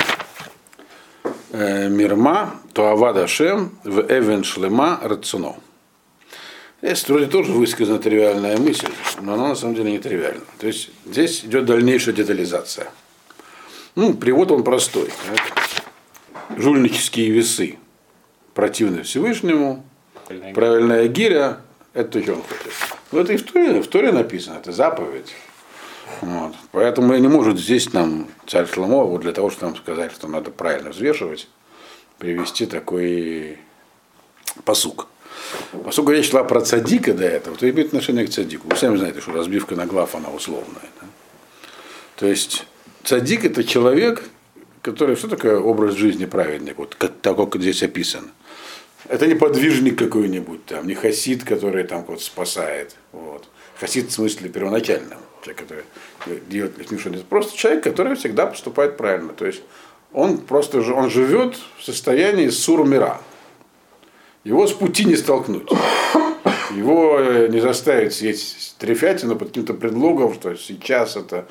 Э, 1.51 1.89
Мирма, 1.89 2.61
Туавада 2.75 3.27
Шем, 3.27 3.79
в 3.83 4.01
Эвен 4.01 4.45
Шлема 4.45 5.01
Рацино. 5.03 5.57
Здесь 6.83 7.09
вроде 7.09 7.27
тоже 7.27 7.53
высказана 7.53 7.99
тривиальная 7.99 8.57
мысль, 8.59 8.93
но 9.21 9.35
она 9.35 9.49
на 9.49 9.55
самом 9.57 9.75
деле 9.75 9.91
не 9.91 9.99
тривиальна. 9.99 10.45
То 10.59 10.67
есть 10.67 10.91
здесь 11.07 11.45
идет 11.45 11.65
дальнейшая 11.65 12.15
детализация. 12.15 12.89
Ну, 13.97 14.15
перевод 14.15 14.53
он 14.53 14.63
простой. 14.63 15.11
Так? 15.27 16.59
Жульнические 16.59 17.31
весы 17.31 17.79
противны 18.55 19.03
Всевышнему, 19.03 19.85
правильная 20.55 21.09
гиря, 21.09 21.61
это 21.95 22.19
он 22.19 22.43
хочет. 22.43 22.73
Но 23.13 23.21
это 23.21 23.33
и 23.33 23.37
в 23.37 23.43
Торе, 23.51 23.83
в 23.83 23.87
Торе 23.89 24.13
написано, 24.13 24.57
это 24.59 24.73
заповедь. 24.73 25.35
Вот. 26.21 26.55
Поэтому 26.73 27.17
не 27.17 27.29
может 27.29 27.59
здесь 27.59 27.93
нам 27.93 28.29
царь 28.47 28.67
Шломо, 28.67 29.05
вот 29.05 29.23
для 29.23 29.33
того, 29.33 29.51
чтобы 29.51 29.73
нам 29.73 29.77
сказать, 29.77 30.13
что 30.13 30.29
надо 30.29 30.51
правильно 30.51 30.91
взвешивать, 30.91 31.49
привести 32.19 32.67
такой 32.67 33.59
посук. 34.65 35.09
Поскольку 35.85 36.13
речь 36.13 36.31
шла 36.31 36.45
про 36.45 36.61
цадика 36.61 37.15
до 37.15 37.25
этого, 37.25 37.57
то 37.57 37.69
имеет 37.69 37.89
отношение 37.89 38.27
к 38.27 38.31
цадику. 38.31 38.69
Вы 38.69 38.77
сами 38.77 38.97
знаете, 38.97 39.21
что 39.21 39.33
разбивка 39.33 39.77
на 39.77 39.87
глав, 39.87 40.15
она 40.15 40.29
условная. 40.29 40.89
Да? 41.01 41.07
То 42.17 42.27
есть 42.27 42.67
цадик 43.05 43.45
это 43.45 43.65
человек, 43.65 44.25
который, 44.83 45.17
что 45.17 45.29
такое 45.29 45.59
образ 45.59 45.95
жизни 45.95 46.27
праведный, 46.27 46.75
вот 46.77 46.95
как, 46.95 47.13
так, 47.23 47.37
как 47.37 47.61
здесь 47.61 47.83
описано. 47.83 48.29
Это 49.09 49.27
не 49.27 49.35
подвижник 49.35 49.99
какой-нибудь, 49.99 50.67
там, 50.67 50.87
не 50.87 50.95
хасид, 50.95 51.45
который 51.45 51.85
там 51.85 52.05
вот 52.07 52.23
спасает. 52.23 52.97
Вот. 53.13 53.49
Хасид 53.81 54.11
в 54.11 54.13
смысле 54.13 54.51
первоначальном. 54.51 55.19
Человек, 55.43 55.63
который 55.63 56.41
делает 56.49 56.79
это 56.79 57.25
просто 57.25 57.57
человек, 57.57 57.85
который 57.85 58.17
всегда 58.17 58.47
поступает 58.47 58.97
правильно. 58.97 59.33
То 59.33 59.47
есть 59.47 59.63
он 60.13 60.39
просто 60.39 60.81
он 60.93 61.11
живет 61.11 61.57
в 61.79 61.85
состоянии 61.85 62.49
сурмира. 62.49 63.21
Его 64.45 64.67
с 64.67 64.73
пути 64.73 65.05
не 65.05 65.17
столкнуть. 65.17 65.69
Его 66.75 67.19
э, 67.19 67.49
не 67.49 67.61
заставить 67.61 68.15
съесть 68.15 68.77
трефятину 68.79 69.37
под 69.37 69.49
каким-то 69.49 69.75
предлогом, 69.75 70.35
что 70.35 70.55
сейчас 70.57 71.17
это, 71.17 71.47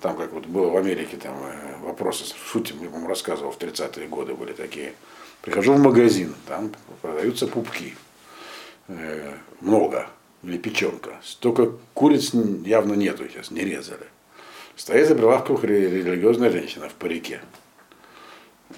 там 0.00 0.16
как 0.16 0.32
вот 0.32 0.46
было 0.46 0.70
в 0.70 0.76
Америке, 0.76 1.16
там 1.16 1.34
э, 1.42 1.84
вопросы, 1.84 2.24
шутим, 2.50 2.76
я 2.82 2.88
вам 2.88 3.08
рассказывал, 3.08 3.50
в 3.50 3.58
30-е 3.58 4.06
годы 4.06 4.34
были 4.34 4.52
такие. 4.52 4.92
Прихожу 5.42 5.74
в 5.74 5.80
магазин, 5.80 6.34
там 6.46 6.70
продаются 7.02 7.46
пупки. 7.46 7.94
Э, 8.88 9.34
много. 9.60 10.06
Или 10.42 10.56
печенка. 10.56 11.20
Только 11.40 11.72
куриц 11.92 12.32
явно 12.32 12.94
нету 12.94 13.28
сейчас, 13.28 13.50
не 13.50 13.60
резали. 13.60 14.06
Стоит 14.76 15.08
за 15.08 15.14
прилавком 15.14 15.62
религиозная 15.62 16.50
женщина 16.50 16.88
в 16.88 16.94
парике. 16.94 17.40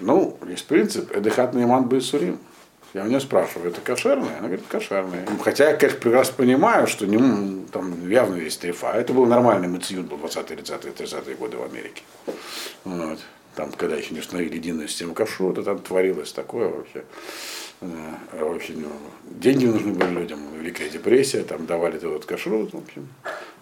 Ну, 0.00 0.38
есть 0.48 0.66
принцип, 0.66 1.12
эдыхат 1.12 1.54
наиман 1.54 2.00
сурим. 2.00 2.38
Я 2.94 3.04
у 3.04 3.06
нее 3.06 3.20
спрашиваю, 3.20 3.70
это 3.70 3.80
кошерное? 3.80 4.38
Она 4.38 4.48
говорит, 4.48 4.66
кошерное. 4.68 5.26
Хотя 5.42 5.70
я, 5.70 5.76
конечно, 5.76 6.00
прекрасно 6.00 6.34
понимаю, 6.34 6.86
что 6.86 7.06
не, 7.06 7.64
там 7.72 8.08
явно 8.08 8.34
есть 8.34 8.60
трефа. 8.60 8.92
Это 8.92 9.14
был 9.14 9.24
нормальный 9.24 9.68
мациют, 9.68 10.08
был 10.08 10.18
20-е, 10.18 10.58
30-е, 10.58 10.92
30-е 10.92 11.36
годы 11.36 11.56
в 11.56 11.62
Америке. 11.62 12.02
Вот. 12.84 13.18
Там, 13.54 13.70
когда 13.72 13.96
еще 13.96 14.14
не 14.14 14.20
установили 14.20 14.56
единую 14.56 14.88
систему 14.88 15.14
кашрута, 15.14 15.62
там 15.62 15.78
творилось 15.78 16.32
такое 16.32 16.68
вообще. 16.68 17.04
Э, 17.80 18.42
очень, 18.42 18.80
ну, 18.80 18.88
деньги 19.24 19.66
нужны 19.66 19.92
были 19.92 20.10
людям, 20.10 20.40
Великая 20.58 20.88
депрессия, 20.88 21.42
там 21.42 21.66
давали 21.66 21.96
этот 21.96 22.24
кашрут. 22.24 22.72
В 22.72 22.78
общем. 22.78 23.08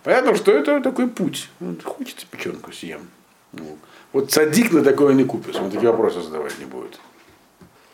Понятно, 0.04 0.36
что 0.36 0.52
это 0.52 0.80
такой 0.80 1.08
путь. 1.08 1.48
Ну, 1.58 1.76
хочется 1.82 2.26
печенку 2.30 2.72
съем. 2.72 3.08
Вот 4.12 4.30
садик 4.30 4.72
на 4.72 4.82
такое 4.82 5.14
не 5.14 5.24
купишь, 5.24 5.56
он 5.56 5.70
такие 5.70 5.90
вопросы 5.90 6.20
задавать 6.20 6.58
не 6.58 6.66
будет. 6.66 6.98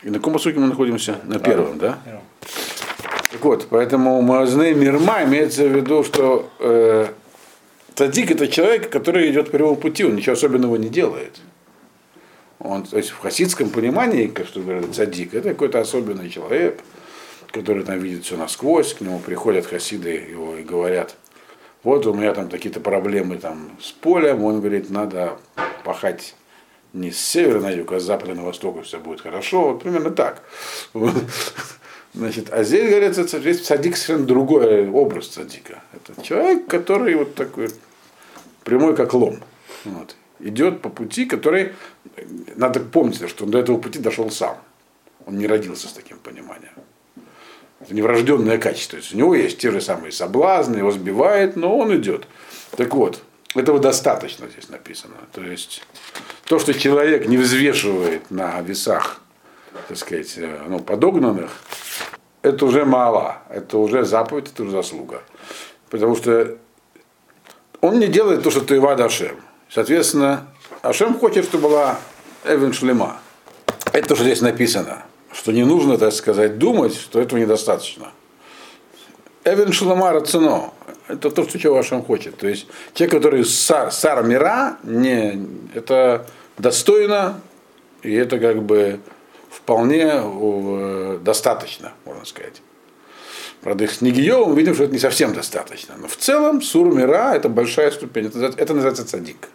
И 0.03 0.09
на 0.09 0.19
каком 0.19 0.39
сроке 0.39 0.59
мы 0.59 0.67
находимся? 0.67 1.19
На 1.23 1.39
первом, 1.39 1.79
да? 1.79 1.99
да? 2.05 2.21
Так 3.31 3.43
вот, 3.43 3.67
поэтому 3.69 4.21
Маазне 4.21 4.73
Мирма 4.73 5.23
имеется 5.23 5.67
в 5.67 5.75
виду, 5.75 6.03
что 6.03 6.49
э, 6.59 7.07
Цадик 7.95 8.29
это 8.29 8.47
человек, 8.47 8.91
который 8.91 9.31
идет 9.31 9.45
по 9.45 9.53
прямому 9.53 9.75
пути, 9.75 10.05
он 10.05 10.15
ничего 10.15 10.33
особенного 10.33 10.75
не 10.75 10.87
делает. 10.87 11.39
Он, 12.67 12.83
то 12.83 12.97
есть 12.97 13.09
в 13.09 13.19
хасидском 13.19 13.69
понимании, 13.69 14.27
как 14.27 14.47
что 14.47 14.59
говорят, 14.59 14.93
цадик, 14.93 15.33
это 15.33 15.49
какой-то 15.49 15.79
особенный 15.79 16.29
человек, 16.29 16.81
который 17.51 17.83
там 17.83 17.99
видит 17.99 18.25
все 18.25 18.35
насквозь, 18.35 18.93
к 18.93 19.01
нему 19.01 19.19
приходят 19.19 19.65
хасиды 19.65 20.09
его 20.09 20.57
и 20.57 20.63
говорят, 20.63 21.15
вот 21.83 22.05
у 22.05 22.13
меня 22.13 22.33
там 22.33 22.49
какие-то 22.49 22.81
проблемы 22.81 23.37
там 23.37 23.71
с 23.81 23.91
полем, 23.91 24.43
он 24.43 24.59
говорит, 24.59 24.89
надо 24.89 25.37
пахать 25.85 26.35
не 26.91 27.11
с 27.11 27.19
севера 27.19 27.61
на 27.61 27.69
юг, 27.69 27.93
а 27.93 27.99
с 27.99 28.03
запада 28.03 28.33
на 28.33 28.43
восток, 28.43 28.79
и 28.79 28.81
все 28.81 28.99
будет 28.99 29.21
хорошо. 29.21 29.69
Вот 29.69 29.83
примерно 29.83 30.11
так. 30.11 30.43
Значит, 32.13 32.51
а 32.51 32.63
здесь, 32.63 32.89
говорится, 32.89 33.23
здесь 33.23 33.65
садик 33.65 33.95
совершенно 33.95 34.27
другой 34.27 34.89
образ 34.89 35.29
садика. 35.29 35.83
Это 35.93 36.21
человек, 36.21 36.67
который 36.67 37.15
вот 37.15 37.35
такой 37.35 37.69
прямой 38.63 38.95
как 38.95 39.13
лом. 39.13 39.39
Вот. 39.85 40.15
Идет 40.39 40.81
по 40.81 40.89
пути, 40.89 41.25
который, 41.25 41.73
надо 42.55 42.79
помнить, 42.79 43.27
что 43.29 43.45
он 43.45 43.51
до 43.51 43.59
этого 43.59 43.77
пути 43.79 43.99
дошел 43.99 44.29
сам. 44.29 44.57
Он 45.25 45.37
не 45.37 45.47
родился 45.47 45.87
с 45.87 45.93
таким 45.93 46.19
пониманием. 46.19 46.73
Это 47.79 47.93
не 47.93 48.01
врожденное 48.01 48.57
качество. 48.57 48.97
То 48.97 49.03
есть 49.03 49.13
у 49.13 49.17
него 49.17 49.35
есть 49.35 49.57
те 49.57 49.71
же 49.71 49.81
самые 49.81 50.11
соблазны, 50.11 50.77
его 50.77 50.91
сбивает, 50.91 51.55
но 51.55 51.77
он 51.77 51.95
идет. 51.95 52.27
Так 52.75 52.93
вот, 52.93 53.21
этого 53.55 53.79
достаточно 53.79 54.47
здесь 54.47 54.69
написано. 54.69 55.15
То 55.31 55.41
есть 55.41 55.83
то, 56.45 56.59
что 56.59 56.73
человек 56.73 57.27
не 57.27 57.37
взвешивает 57.37 58.29
на 58.31 58.61
весах, 58.61 59.21
так 59.87 59.97
сказать, 59.97 60.33
э, 60.37 60.65
ну, 60.67 60.79
подогнанных, 60.79 61.51
это 62.41 62.65
уже 62.65 62.85
мало, 62.85 63.39
это 63.49 63.77
уже 63.77 64.05
заповедь, 64.05 64.51
это 64.53 64.63
уже 64.63 64.71
заслуга. 64.71 65.21
Потому 65.89 66.15
что 66.15 66.57
он 67.81 67.99
не 67.99 68.07
делает 68.07 68.43
то, 68.43 68.51
что 68.51 68.61
ты 68.61 68.77
Ивад 68.77 68.99
Ашем. 68.99 69.37
Соответственно, 69.69 70.47
Ашем 70.81 71.17
хочет, 71.17 71.45
чтобы 71.45 71.69
была 71.69 71.99
Эвен 72.45 72.73
Шлема. 72.73 73.19
Это 73.93 74.09
то, 74.09 74.15
что 74.15 74.23
здесь 74.23 74.41
написано. 74.41 75.03
Что 75.31 75.51
не 75.51 75.63
нужно, 75.63 75.97
так 75.97 76.13
сказать, 76.13 76.57
думать, 76.57 76.95
что 76.95 77.19
этого 77.19 77.39
недостаточно. 77.39 78.11
Эвен 79.43 79.71
Шлема 79.71 80.11
Рацино 80.11 80.71
это 81.07 81.31
то, 81.31 81.47
что 81.47 81.77
Ашем 81.77 82.03
хочет. 82.03 82.37
То 82.37 82.47
есть 82.47 82.67
те, 82.93 83.07
которые 83.07 83.45
сар, 83.45 83.91
сар 83.91 84.23
мира, 84.23 84.77
не, 84.83 85.47
это 85.73 86.25
достойно, 86.57 87.39
и 88.01 88.13
это 88.13 88.39
как 88.39 88.63
бы 88.63 88.99
вполне 89.49 90.11
э, 90.13 91.19
достаточно, 91.21 91.93
можно 92.05 92.25
сказать. 92.25 92.61
Правда, 93.61 93.87
с 93.87 94.01
Нигиевым 94.01 94.55
видим, 94.55 94.73
что 94.73 94.83
это 94.83 94.93
не 94.93 94.99
совсем 94.99 95.33
достаточно. 95.33 95.95
Но 95.97 96.07
в 96.07 96.15
целом 96.15 96.61
Сур 96.61 96.93
Мира 96.93 97.33
это 97.33 97.49
большая 97.49 97.91
ступень. 97.91 98.27
Это, 98.27 98.53
это 98.55 98.73
называется 98.73 99.05
цадик. 99.05 99.49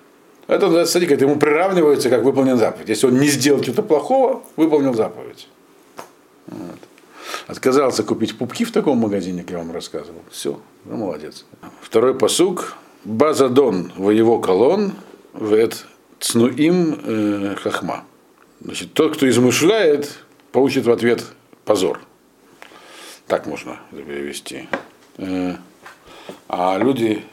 Это 0.48 0.66
называется 0.66 0.94
цадик, 0.94 1.12
это 1.12 1.24
ему 1.24 1.36
приравнивается, 1.36 2.10
как 2.10 2.22
выполнен 2.22 2.58
заповедь. 2.58 2.88
Если 2.88 3.06
он 3.06 3.18
не 3.18 3.28
сделал 3.28 3.60
чего-то 3.60 3.82
плохого, 3.82 4.42
выполнил 4.56 4.94
заповедь. 4.94 5.48
Вот 6.46 6.78
отказался 7.46 8.02
купить 8.02 8.36
пупки 8.36 8.64
в 8.64 8.72
таком 8.72 8.98
магазине, 8.98 9.42
как 9.42 9.50
я 9.52 9.58
вам 9.58 9.72
рассказывал. 9.72 10.22
Все, 10.30 10.60
ну 10.84 10.96
молодец. 10.96 11.44
Второй 11.80 12.14
посук. 12.14 12.76
Базадон 13.04 13.92
в 13.96 14.10
его 14.10 14.38
колон, 14.38 14.92
вет 15.34 15.86
цнуим 16.20 17.00
э, 17.04 17.56
хахма. 17.56 18.04
Значит, 18.60 18.92
тот, 18.92 19.16
кто 19.16 19.28
измышляет, 19.28 20.20
получит 20.52 20.86
в 20.86 20.90
ответ 20.90 21.24
позор. 21.64 21.98
Так 23.32 23.46
можно 23.46 23.78
перевести. 23.90 24.68
Э, 25.16 25.54
а 26.50 26.76
люди 26.76 27.24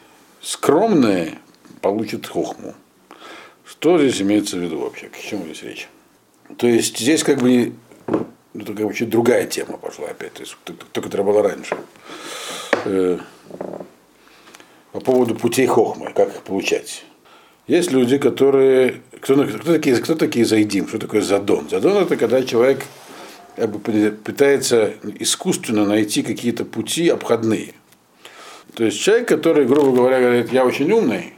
скромные 0.41 1.39
получат 1.81 2.25
хохму. 2.25 2.73
Что 3.65 3.97
здесь 3.97 4.21
имеется 4.21 4.55
в 4.55 4.61
виду 4.61 4.79
вообще? 4.79 5.09
К 5.09 5.19
чему 5.19 5.43
здесь 5.43 5.61
речь? 5.63 5.89
То 6.55 6.67
есть 6.67 6.97
здесь 6.97 7.21
как 7.21 7.39
бы 7.39 7.73
ну, 8.07 8.63
только 8.63 8.83
вообще 8.83 9.03
другая 9.03 9.45
тема 9.45 9.77
пошла 9.77 10.07
опять, 10.07 10.35
то 10.35 10.39
есть, 10.43 10.55
то, 10.63 11.01
которая 11.01 11.27
была 11.27 11.41
раньше. 11.43 11.75
Э, 12.85 13.17
по 14.93 15.01
поводу 15.01 15.35
путей 15.35 15.67
хохмы, 15.67 16.13
как 16.13 16.29
их 16.29 16.43
получать. 16.43 17.03
Есть 17.67 17.91
люди, 17.91 18.17
которые... 18.17 19.01
Кто, 19.19 19.35
кто, 19.43 19.73
такие, 19.73 19.97
кто 19.97 20.15
такие 20.15 20.45
зайдим? 20.45 20.87
Что 20.87 20.97
такое 20.97 21.21
задон? 21.21 21.69
Задон 21.69 21.97
это 21.97 22.15
когда 22.15 22.41
человек 22.41 22.85
как 23.59 23.69
бы, 23.71 23.79
пытается 23.79 24.93
искусственно 25.19 25.85
найти 25.85 26.23
какие-то 26.23 26.63
пути 26.65 27.09
обходные. 27.09 27.73
То 28.73 28.85
есть 28.85 28.99
человек, 28.99 29.27
который, 29.27 29.65
грубо 29.65 29.91
говоря, 29.91 30.19
говорит, 30.19 30.53
я 30.53 30.65
очень 30.65 30.89
умный, 30.91 31.33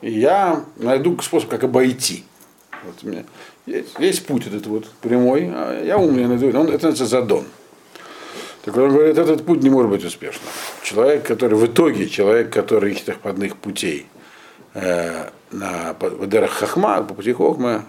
и 0.00 0.10
я 0.10 0.64
найду 0.76 1.18
способ, 1.20 1.50
как 1.50 1.64
обойти. 1.64 2.24
Вот 2.84 2.94
у 3.02 3.08
меня 3.08 3.24
есть, 3.66 3.98
есть 3.98 4.26
путь 4.26 4.46
этот 4.46 4.66
вот 4.66 4.88
прямой, 5.02 5.50
а 5.52 5.84
я 5.84 5.98
умный, 5.98 6.24
он, 6.24 6.32
это 6.32 6.54
называется 6.54 7.06
задон. 7.06 7.44
Так 8.64 8.76
он 8.76 8.90
говорит, 8.90 9.18
этот 9.18 9.44
путь 9.44 9.62
не 9.62 9.70
может 9.70 9.90
быть 9.90 10.04
успешным. 10.04 10.48
Человек, 10.82 11.26
который 11.26 11.58
в 11.58 11.66
итоге, 11.66 12.08
человек, 12.08 12.52
который 12.52 12.92
ищет 12.92 13.10
обходных 13.10 13.56
путей 13.56 14.06
э, 14.74 15.28
на 15.50 15.96
Вадерах 16.00 16.52
Хахма, 16.52 17.02
по 17.02 17.14
пути 17.14 17.32
Хохма, 17.32 17.84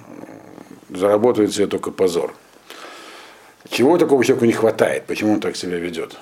заработает 0.89 1.53
себе 1.53 1.67
только 1.67 1.91
позор. 1.91 2.33
Чего 3.69 3.97
такого 3.97 4.23
человеку 4.23 4.45
не 4.45 4.53
хватает? 4.53 5.05
Почему 5.05 5.33
он 5.33 5.39
так 5.39 5.55
себя 5.55 5.77
ведет? 5.77 6.17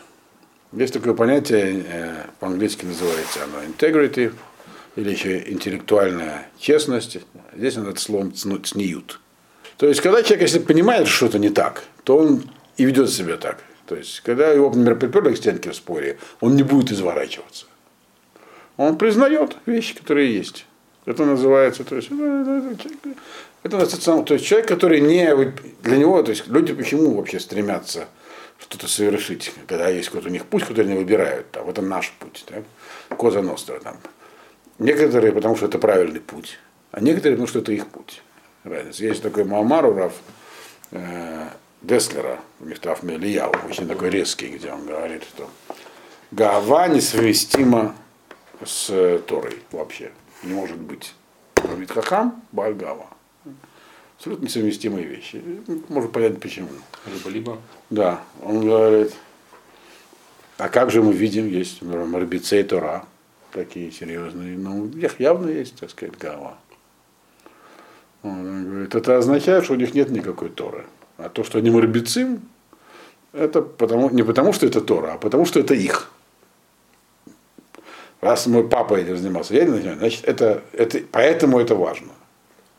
Есть 0.74 0.94
такое 0.94 1.14
понятие, 1.14 1.86
э, 1.88 2.26
по-английски 2.40 2.86
называется 2.86 3.40
оно 3.44 3.64
integrity, 3.64 4.34
или 4.98 5.12
еще 5.12 5.50
интеллектуальная 5.50 6.50
честность. 6.60 7.20
Здесь 7.56 7.78
он 7.78 7.88
это 7.88 8.02
словом 8.02 8.34
цниют. 8.34 9.22
То 9.78 9.88
есть, 9.88 10.02
когда 10.02 10.24
человек, 10.24 10.42
если 10.42 10.60
понимает, 10.60 11.08
что 11.08 11.18
что-то 11.18 11.40
не 11.40 11.50
так, 11.50 11.84
то 12.04 12.18
он 12.18 12.44
и 12.78 12.84
ведет 12.84 13.10
себя 13.12 13.38
так. 13.38 13.64
То 13.86 13.96
есть, 13.96 14.22
когда 14.22 14.52
его, 14.52 14.68
например, 14.68 14.98
приперли 14.98 15.34
к 15.34 15.38
стенке 15.38 15.70
в 15.70 15.76
споре, 15.76 16.18
он 16.42 16.56
не 16.56 16.64
будет 16.64 16.92
изворачиваться. 16.92 17.66
Он 18.76 18.98
признает 18.98 19.56
вещи, 19.66 19.96
которые 19.96 20.36
есть. 20.36 20.66
Это 21.06 21.24
называется, 21.24 21.84
то 21.86 21.96
есть, 21.96 22.10
это, 23.68 23.78
это, 23.78 24.24
то 24.24 24.34
есть 24.34 24.46
человек, 24.46 24.68
который 24.68 25.00
не, 25.00 25.54
для 25.82 25.98
него, 25.98 26.22
то 26.24 26.32
есть 26.32 26.48
люди 26.48 26.74
почему 26.74 27.16
вообще 27.16 27.40
стремятся 27.40 28.08
что-то 28.60 28.88
совершить, 28.88 29.52
когда 29.68 29.88
есть 29.90 30.10
какой-то 30.10 30.30
у 30.30 30.32
них 30.32 30.46
путь, 30.46 30.64
который 30.64 30.88
они 30.88 30.98
выбирают, 30.98 31.52
там, 31.52 31.70
это 31.70 31.82
наш 31.82 32.12
путь, 32.20 32.44
так? 32.48 32.64
Коза 33.18 33.42
Ностра 33.42 33.80
там. 33.80 33.98
Некоторые, 34.80 35.32
потому 35.32 35.56
что 35.56 35.66
это 35.68 35.80
правильный 35.80 36.20
путь, 36.20 36.60
а 36.92 37.02
некоторые, 37.02 37.36
потому 37.36 37.48
что 37.48 37.60
это 37.60 37.72
их 37.72 37.88
путь. 37.88 38.22
Разница. 38.64 39.04
Есть 39.06 39.24
такой 39.24 39.44
Мамар 39.46 39.86
Урав 39.86 40.14
э, 40.92 41.48
Деслера, 41.82 42.40
Мехтав 42.60 43.04
Мелияу, 43.04 43.54
очень 43.70 43.88
такой 43.88 44.10
резкий, 44.10 44.48
где 44.48 44.72
он 44.72 44.86
говорит, 44.86 45.24
что 45.24 45.50
Гава 46.32 46.88
несовместима 46.88 47.96
с 48.66 48.90
э, 48.90 49.20
Торой 49.26 49.62
вообще. 49.72 50.12
Не 50.44 50.54
может 50.54 50.78
быть. 50.78 51.14
Говорит 51.56 51.92
Хахам, 51.92 52.44
Бальгава. 52.52 53.08
Абсолютно 54.18 54.46
несовместимые 54.46 55.06
вещи. 55.06 55.42
Можно 55.90 56.10
понять 56.10 56.40
почему. 56.40 56.70
Либо-либо. 57.06 57.60
Да, 57.90 58.22
он 58.42 58.62
говорит, 58.62 59.14
а 60.58 60.70
как 60.70 60.90
же 60.90 61.04
мы 61.04 61.14
видим, 61.14 61.48
есть 61.48 61.84
Марбицей 61.84 62.64
Тора, 62.64 63.06
такие 63.52 63.92
серьезные, 63.92 64.58
ну, 64.58 64.82
у 64.82 64.86
них 64.86 65.20
явно 65.20 65.50
есть, 65.50 65.76
так 65.80 65.92
сказать, 65.92 66.18
гава. 66.18 66.58
Он 68.24 68.70
говорит, 68.70 68.96
это 68.96 69.18
означает, 69.18 69.64
что 69.64 69.74
у 69.74 69.78
них 69.78 69.94
нет 69.94 70.10
никакой 70.10 70.50
Торы. 70.50 70.86
А 71.18 71.30
то, 71.30 71.44
что 71.44 71.60
они 71.60 71.70
марбицим, 71.70 72.42
это 73.34 73.62
потому, 73.62 74.10
не 74.10 74.24
потому, 74.24 74.52
что 74.54 74.66
это 74.66 74.82
Тора, 74.82 75.14
а 75.14 75.18
потому, 75.18 75.46
что 75.46 75.60
это 75.60 75.76
их. 75.76 76.12
Раз 78.22 78.48
мой 78.48 78.68
папа 78.68 78.96
этим 78.96 79.16
занимался, 79.16 79.54
я 79.54 79.66
не 79.66 79.72
занимаюсь, 79.72 80.00
значит, 80.00 80.26
это, 80.26 80.64
это, 80.74 81.02
поэтому 81.12 81.60
это 81.60 81.76
важно. 81.76 82.14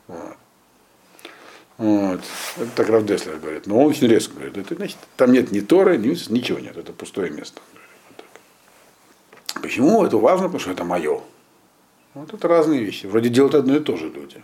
Вот. 0.09 0.37
Вот. 1.79 2.21
Это 2.57 2.71
так 2.75 2.89
Раф 2.89 3.07
Деслер 3.07 3.39
говорит. 3.39 3.67
Но 3.67 3.79
он 3.79 3.87
очень 3.87 4.09
резко 4.09 4.35
говорит, 4.35 4.57
это, 4.59 4.75
значит, 4.75 4.99
там 5.17 5.33
нет 5.33 5.53
ни 5.53 5.61
Торы, 5.61 5.97
ни, 5.97 6.09
ничего 6.33 6.59
нет, 6.59 6.77
это 6.77 6.93
пустое 6.93 7.31
место. 7.31 7.61
Почему 9.63 10.05
это 10.05 10.17
важно? 10.17 10.47
Потому 10.47 10.61
что 10.61 10.73
это 10.73 10.85
мое. 10.85 11.21
Вот 12.15 12.35
это 12.35 12.49
разные 12.49 12.83
вещи. 12.83 13.07
Вроде 13.07 13.29
делают 13.29 13.55
одно 13.55 13.77
и 13.77 13.81
то 13.81 13.97
же 13.97 14.09
люди. 14.09 14.43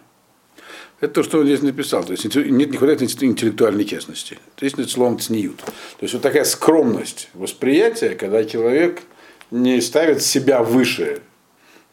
Это 1.01 1.14
то, 1.14 1.23
что 1.25 1.40
он 1.40 1.47
здесь 1.47 1.62
написал. 1.62 2.05
То 2.05 2.12
есть 2.12 2.25
нет, 2.25 2.70
не 2.70 2.77
хватает 2.77 3.03
интеллектуальной 3.03 3.85
честности. 3.85 4.38
То 4.55 4.64
есть 4.64 4.90
словом 4.90 5.18
цниют. 5.18 5.59
То 5.59 6.03
есть 6.03 6.14
вот 6.14 6.23
такая 6.23 6.44
скромность 6.44 7.31
восприятия, 7.35 8.11
когда 8.11 8.44
человек 8.44 9.03
не 9.51 9.81
ставит 9.81 10.23
себя 10.23 10.62
выше, 10.62 11.20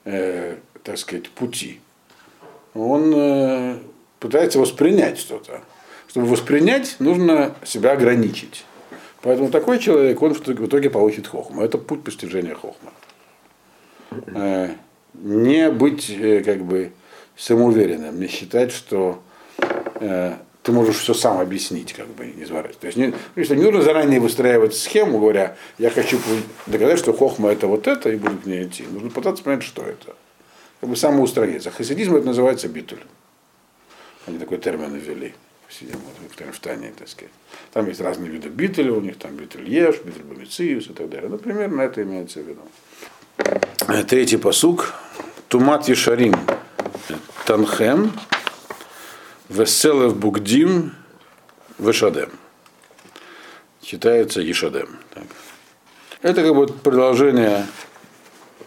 э, 0.06 0.58
так 0.84 0.98
сказать, 0.98 1.30
пути. 1.30 1.80
Он 2.74 3.14
э, 3.16 3.78
пытается 4.22 4.60
воспринять 4.60 5.18
что-то. 5.18 5.62
Чтобы 6.08 6.28
воспринять, 6.28 6.96
нужно 7.00 7.56
себя 7.66 7.92
ограничить. 7.92 8.66
Поэтому 9.22 9.50
такой 9.50 9.80
человек, 9.80 10.22
он 10.22 10.34
в 10.34 10.66
итоге 10.66 10.90
получит 10.90 11.28
хохму. 11.28 11.62
Это 11.62 11.78
путь 11.78 12.04
постижения 12.04 12.54
хохма. 12.54 12.92
Э, 14.34 14.70
не 15.14 15.70
быть 15.70 16.10
э, 16.10 16.44
как 16.44 16.64
бы 16.64 16.92
самоуверенным, 17.36 18.20
не 18.20 18.28
считать, 18.28 18.72
что 18.72 19.22
э, 20.00 20.34
ты 20.64 20.72
можешь 20.72 20.98
все 20.98 21.14
сам 21.14 21.40
объяснить, 21.40 21.94
как 21.94 22.08
бы 22.08 22.26
не 22.26 22.44
изворачивать. 22.44 22.80
То 22.80 22.88
есть 22.88 22.98
не, 22.98 23.12
то 23.12 23.56
не 23.56 23.64
нужно 23.64 23.82
заранее 23.82 24.20
выстраивать 24.20 24.76
схему, 24.76 25.20
говоря, 25.20 25.56
я 25.78 25.90
хочу 25.90 26.20
доказать, 26.68 27.00
что 27.00 27.14
хохма 27.14 27.52
это 27.52 27.68
вот 27.68 27.88
это, 27.88 28.10
и 28.12 28.18
буду 28.18 28.38
к 28.38 28.46
ней 28.46 28.66
идти. 28.66 28.84
Нужно 28.84 29.10
пытаться 29.10 29.44
понять, 29.44 29.64
что 29.64 29.82
это. 29.82 30.16
Как 30.80 30.90
бы 30.90 30.96
самоустроиться. 30.96 31.72
Хасидизм 31.72 32.16
это 32.16 32.28
называется 32.28 32.68
битуль. 32.68 33.00
Они 34.28 34.38
такой 34.38 34.58
термин 34.58 34.96
ввели. 34.96 35.34
Сидим 35.70 36.00
вот 36.00 36.54
в 36.54 36.60
Тане, 36.60 36.92
так 36.98 37.08
сказать. 37.08 37.32
Там 37.72 37.88
есть 37.88 38.02
разные 38.02 38.30
виды 38.30 38.50
бителя, 38.50 38.92
у 38.92 39.00
них 39.00 39.18
там 39.18 39.36
битель 39.38 39.70
еш, 39.70 40.00
битель 40.04 40.24
бомициус 40.24 40.88
и 40.88 40.94
так 40.94 41.10
далее. 41.10 41.30
Ну, 41.30 41.38
примерно 41.38 41.82
это 41.82 42.04
имеется 42.04 42.42
в 42.42 42.48
виду. 42.48 42.62
Третий 44.08 44.38
посук. 44.38 44.94
Тумат 45.48 45.88
Ешарим. 45.88 46.36
Танхем. 47.46 48.12
Веселев 49.50 50.18
Бугдим. 50.18 50.94
Вешадем. 51.80 52.32
Читается 53.82 54.42
Ешадем. 54.42 55.00
Так. 55.14 55.24
Это 56.22 56.44
как 56.44 56.54
бы 56.54 56.68
продолжение 56.68 57.66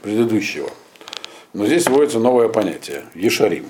предыдущего. 0.02 0.70
Но 1.52 1.66
здесь 1.66 1.86
вводится 1.86 2.18
новое 2.18 2.48
понятие. 2.48 3.04
Ешарим. 3.14 3.66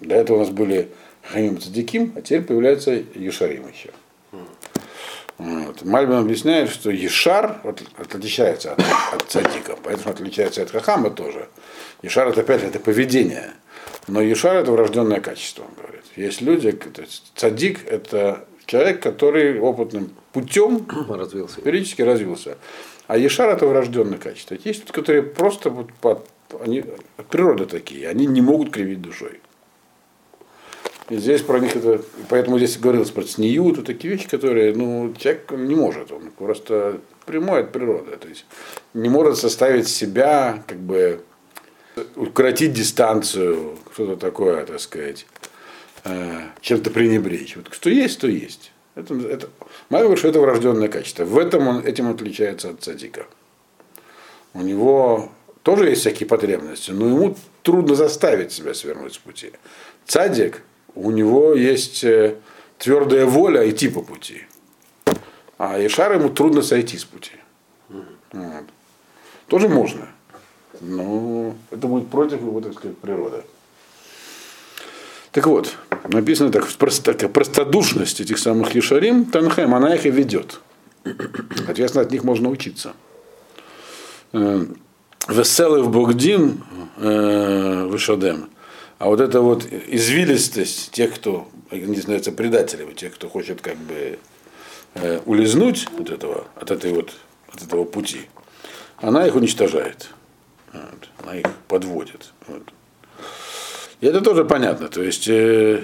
До 0.00 0.14
этого 0.16 0.38
у 0.38 0.40
нас 0.40 0.50
были 0.50 0.90
Хамим 1.24 1.60
Цадиким, 1.60 2.12
а 2.16 2.22
теперь 2.22 2.42
появляется 2.42 2.92
Ешарим 3.14 3.68
еще. 3.68 3.90
Вот. 5.36 5.82
Мальбин 5.84 6.14
объясняет, 6.14 6.70
что 6.70 6.90
Ешар 6.90 7.60
отличается 7.98 8.72
от, 8.72 8.80
от 9.12 9.22
цадика, 9.28 9.76
поэтому 9.82 10.10
отличается 10.10 10.62
от 10.62 10.70
Хахама 10.70 11.10
тоже. 11.10 11.48
Ешар 12.02 12.28
это 12.28 12.42
опять 12.42 12.62
это 12.62 12.78
поведение, 12.78 13.50
но 14.06 14.20
Ешар 14.20 14.56
это 14.56 14.70
врожденное 14.70 15.20
качество, 15.20 15.64
он 15.64 15.70
говорит. 15.76 16.04
Есть 16.14 16.40
люди, 16.40 16.70
то 16.70 17.02
есть 17.02 17.32
цадик 17.34 17.84
это 17.88 18.44
человек, 18.66 19.02
который 19.02 19.58
опытным 19.58 20.12
путем 20.32 20.86
развился. 21.08 21.60
периодически 21.60 22.02
развился. 22.02 22.56
А 23.08 23.18
Ешар 23.18 23.50
это 23.50 23.66
врожденное 23.66 24.18
качество. 24.18 24.54
Есть 24.54 24.80
люди, 24.80 24.92
которые 24.92 25.22
просто 25.22 25.70
вот, 25.70 25.92
по, 25.94 26.22
они 26.60 26.84
от 27.16 27.26
природы 27.26 27.66
такие, 27.66 28.08
они 28.08 28.26
не 28.26 28.40
могут 28.40 28.70
кривить 28.70 29.02
душой. 29.02 29.40
И 31.10 31.16
здесь 31.18 31.42
про 31.42 31.60
них 31.60 31.76
это, 31.76 32.00
поэтому 32.30 32.58
здесь 32.58 32.78
говорилось 32.78 33.10
про 33.10 33.24
цниют, 33.24 33.76
вот 33.76 33.86
такие 33.86 34.14
вещи, 34.14 34.26
которые, 34.26 34.74
ну, 34.74 35.12
человек 35.18 35.50
не 35.50 35.74
может, 35.74 36.10
он 36.10 36.30
просто 36.30 37.00
прямой 37.26 37.60
от 37.60 37.72
природы, 37.72 38.16
то 38.16 38.26
есть 38.26 38.46
не 38.94 39.10
может 39.10 39.36
составить 39.36 39.86
себя, 39.88 40.62
как 40.66 40.78
бы, 40.78 41.20
укоротить 42.16 42.72
дистанцию, 42.72 43.76
что-то 43.92 44.16
такое, 44.16 44.64
так 44.64 44.80
сказать, 44.80 45.26
э, 46.04 46.40
чем-то 46.62 46.90
пренебречь. 46.90 47.56
Вот 47.56 47.72
что 47.72 47.90
есть, 47.90 48.20
то 48.20 48.26
есть. 48.26 48.72
Это, 48.94 49.14
это, 49.14 49.48
Мать 49.90 50.02
говорит, 50.02 50.18
что 50.18 50.28
это 50.28 50.40
врожденное 50.40 50.88
качество. 50.88 51.24
В 51.24 51.36
этом 51.36 51.68
он, 51.68 51.84
этим 51.84 52.10
отличается 52.10 52.70
от 52.70 52.82
цадика. 52.82 53.26
У 54.54 54.62
него 54.62 55.30
тоже 55.62 55.90
есть 55.90 56.00
всякие 56.00 56.28
потребности, 56.28 56.92
но 56.92 57.08
ему 57.08 57.36
трудно 57.62 57.94
заставить 57.94 58.52
себя 58.52 58.72
свернуть 58.72 59.14
с 59.14 59.18
пути. 59.18 59.52
Цадик– 60.06 60.62
у 60.94 61.10
него 61.10 61.54
есть 61.54 62.04
э, 62.04 62.36
твердая 62.78 63.26
воля 63.26 63.68
идти 63.68 63.88
по 63.88 64.02
пути. 64.02 64.42
А 65.58 65.84
Ишар 65.84 66.12
ему 66.12 66.28
трудно 66.28 66.62
сойти 66.62 66.98
с 66.98 67.04
пути. 67.04 67.32
Вот. 68.32 68.64
Тоже 69.48 69.68
можно. 69.68 70.08
Но 70.80 71.54
это 71.70 71.86
будет 71.86 72.08
против 72.08 72.40
его, 72.40 72.60
так 72.60 72.74
сказать, 72.74 72.98
природы. 72.98 73.42
Так 75.30 75.46
вот, 75.46 75.76
написано 76.08 76.50
так, 76.52 76.68
такая 77.02 77.28
простодушность 77.28 78.20
этих 78.20 78.38
самых 78.38 78.74
Ешарим, 78.74 79.24
Танхем, 79.24 79.74
она 79.74 79.94
их 79.94 80.06
и 80.06 80.10
ведет. 80.10 80.60
Соответственно, 81.56 82.04
от 82.04 82.12
них 82.12 82.24
можно 82.24 82.48
учиться. 82.48 82.92
Э, 84.32 84.64
Веселый 85.28 85.82
в 85.82 85.90
Богдин 85.90 86.62
э, 86.98 87.86
Вышадем. 87.86 88.48
А 89.04 89.08
вот 89.08 89.20
эта 89.20 89.42
вот 89.42 89.66
извилистость 89.70 90.90
тех, 90.92 91.14
кто, 91.14 91.46
не 91.70 91.96
знаю, 91.96 92.22
предателями, 92.34 92.94
тех, 92.94 93.12
кто 93.12 93.28
хочет 93.28 93.60
как 93.60 93.76
бы 93.76 94.18
э, 94.94 95.20
улизнуть 95.26 95.86
от 95.98 96.08
этого, 96.08 96.46
от 96.56 96.70
этой 96.70 96.90
вот, 96.94 97.12
от 97.52 97.62
этого 97.62 97.84
пути, 97.84 98.22
она 98.96 99.26
их 99.26 99.34
уничтожает. 99.34 100.08
Вот, 100.72 101.10
она 101.22 101.36
их 101.36 101.44
подводит. 101.68 102.32
Вот. 102.46 102.62
И 104.00 104.06
это 104.06 104.22
тоже 104.22 104.46
понятно. 104.46 104.88
То 104.88 105.02
есть, 105.02 105.28
э, 105.28 105.82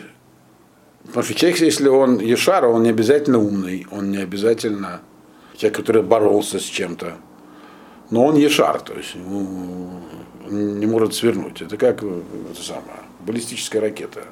потому 1.05 1.23
что 1.23 1.35
человек, 1.35 1.61
если 1.61 1.89
он 1.89 2.21
Ешара, 2.21 2.69
он 2.69 2.85
не 2.85 2.89
обязательно 2.89 3.39
умный, 3.39 3.87
он 3.91 4.13
не 4.13 4.23
обязательно 4.23 5.03
человек, 5.59 5.77
который 5.77 6.03
боролся 6.03 6.59
с 6.59 6.65
чем-то. 6.65 7.19
Но 8.09 8.25
он 8.25 8.37
Ешар, 8.37 8.81
то 8.81 8.95
есть 8.95 9.15
ну, 9.15 10.01
не 10.49 10.87
может 10.87 11.13
свернуть. 11.13 11.61
Это 11.61 11.77
как 11.77 12.03
э, 12.03 12.23
это 12.53 12.63
самое, 12.63 13.00
баллистическая 13.27 13.81
ракета. 13.81 14.25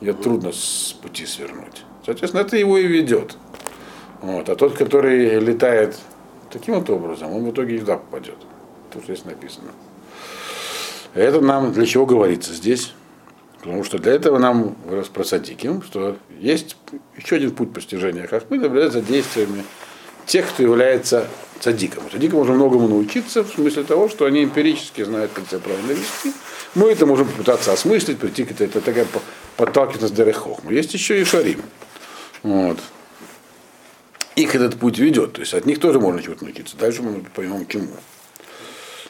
Ее 0.00 0.12
трудно 0.12 0.52
с 0.52 0.94
пути 1.00 1.26
свернуть. 1.26 1.84
Соответственно, 2.04 2.42
это 2.42 2.56
его 2.56 2.78
и 2.78 2.86
ведет. 2.86 3.36
Вот. 4.20 4.48
А 4.48 4.56
тот, 4.56 4.76
который 4.76 5.40
летает 5.40 5.96
таким 6.50 6.74
вот 6.74 6.88
образом, 6.90 7.32
он 7.32 7.44
в 7.44 7.50
итоге 7.50 7.76
и 7.76 7.78
туда 7.78 7.96
попадет. 7.96 8.36
Что 8.90 9.00
здесь 9.00 9.24
написано. 9.24 9.70
Это 11.14 11.40
нам 11.40 11.72
для 11.72 11.86
чего 11.86 12.06
говорится 12.06 12.52
здесь? 12.52 12.92
Потому 13.58 13.84
что 13.84 13.98
для 13.98 14.12
этого 14.12 14.38
нам 14.38 14.76
про 15.12 15.24
садиким, 15.24 15.82
что 15.82 16.16
есть 16.38 16.76
еще 17.16 17.36
один 17.36 17.50
путь 17.50 17.72
постижения 17.72 18.26
хахмы, 18.26 18.60
за 18.90 19.00
действиями 19.00 19.64
тех, 20.26 20.48
кто 20.48 20.62
является 20.62 21.26
цадиком. 21.60 22.04
Цадикам 22.10 22.38
можно 22.38 22.54
многому 22.54 22.88
научиться, 22.88 23.44
в 23.44 23.48
смысле 23.48 23.84
того, 23.84 24.08
что 24.08 24.24
они 24.24 24.44
эмпирически 24.44 25.04
знают, 25.04 25.32
как 25.32 25.48
себя 25.48 25.60
правильно 25.60 25.92
вести. 25.92 26.32
Мы 26.74 26.90
это 26.90 27.06
можем 27.06 27.28
попытаться 27.28 27.72
осмыслить, 27.72 28.18
прийти 28.18 28.44
к 28.44 28.60
это 28.60 28.80
такая 28.80 29.06
подталкиваться 29.56 30.08
с 30.08 30.10
Дерехохму. 30.12 30.70
Есть 30.70 30.94
еще 30.94 31.20
и 31.20 31.24
Шарим. 31.24 31.62
Вот. 32.42 32.78
их 34.36 34.54
этот 34.54 34.78
путь 34.78 34.98
ведет. 34.98 35.32
То 35.32 35.40
есть 35.40 35.54
от 35.54 35.66
них 35.66 35.80
тоже 35.80 35.98
можно 35.98 36.22
чего-то 36.22 36.44
научиться. 36.44 36.76
Дальше 36.76 37.02
мы 37.02 37.24
поймем 37.34 37.66
чему. 37.66 37.88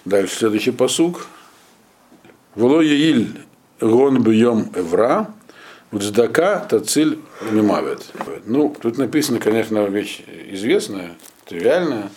Дальше 0.04 0.36
следующий 0.36 0.70
посук. 0.70 1.26
Вло 2.54 2.80
Яиль 2.80 3.44
гон 3.80 4.22
бьем 4.22 4.70
эвра, 4.74 5.28
Вдздака 5.90 6.60
тациль 6.60 7.20
мимавет. 7.50 8.06
Ну, 8.44 8.74
тут 8.80 8.98
написано, 8.98 9.38
конечно, 9.38 9.86
вещь 9.86 10.22
известная, 10.50 11.14
тривиальная. 11.44 12.10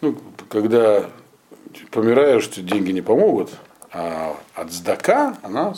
Ну, 0.00 0.18
когда 0.48 1.10
помираешь, 1.90 2.44
что 2.44 2.62
деньги 2.62 2.90
не 2.90 3.02
помогут, 3.02 3.50
а 3.92 4.36
от 4.54 4.72
здака 4.72 5.36
она, 5.42 5.74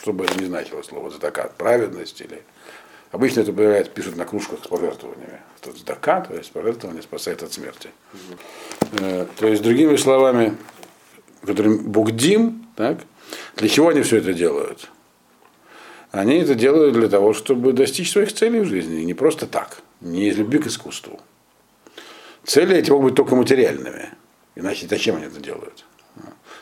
чтобы 0.00 0.24
это 0.24 0.38
не 0.38 0.46
значило 0.46 0.82
слово 0.82 1.10
здака, 1.10 1.50
праведность 1.56 2.20
или 2.20 2.42
Обычно 3.12 3.40
это 3.40 3.52
бывает, 3.52 3.90
пишут 3.90 4.16
на 4.16 4.24
кружках 4.24 4.60
с 4.64 4.68
пожертвованиями. 4.68 5.40
Тут 5.60 5.76
здака, 5.78 6.20
то 6.20 6.34
есть 6.34 6.52
пожертвование 6.52 7.02
спасает 7.02 7.42
от 7.42 7.52
смерти. 7.52 7.90
Э, 9.00 9.26
то 9.36 9.48
есть, 9.48 9.62
другими 9.62 9.96
словами, 9.96 10.56
которым 11.44 11.78
Богдим, 11.90 12.66
так, 12.76 12.98
для 13.56 13.68
чего 13.68 13.88
они 13.88 14.02
все 14.02 14.18
это 14.18 14.32
делают? 14.32 14.90
Они 16.12 16.36
это 16.36 16.54
делают 16.54 16.94
для 16.94 17.08
того, 17.08 17.34
чтобы 17.34 17.72
достичь 17.72 18.12
своих 18.12 18.32
целей 18.32 18.60
в 18.60 18.66
жизни. 18.66 19.02
Не 19.02 19.14
просто 19.14 19.46
так, 19.46 19.82
не 20.00 20.28
из 20.28 20.36
любви 20.36 20.58
к 20.60 20.68
искусству. 20.68 21.20
Цели 22.50 22.76
эти 22.76 22.90
могут 22.90 23.04
быть 23.04 23.14
только 23.14 23.36
материальными. 23.36 24.08
Иначе 24.56 24.88
зачем 24.90 25.14
они 25.14 25.26
это 25.26 25.38
делают? 25.38 25.84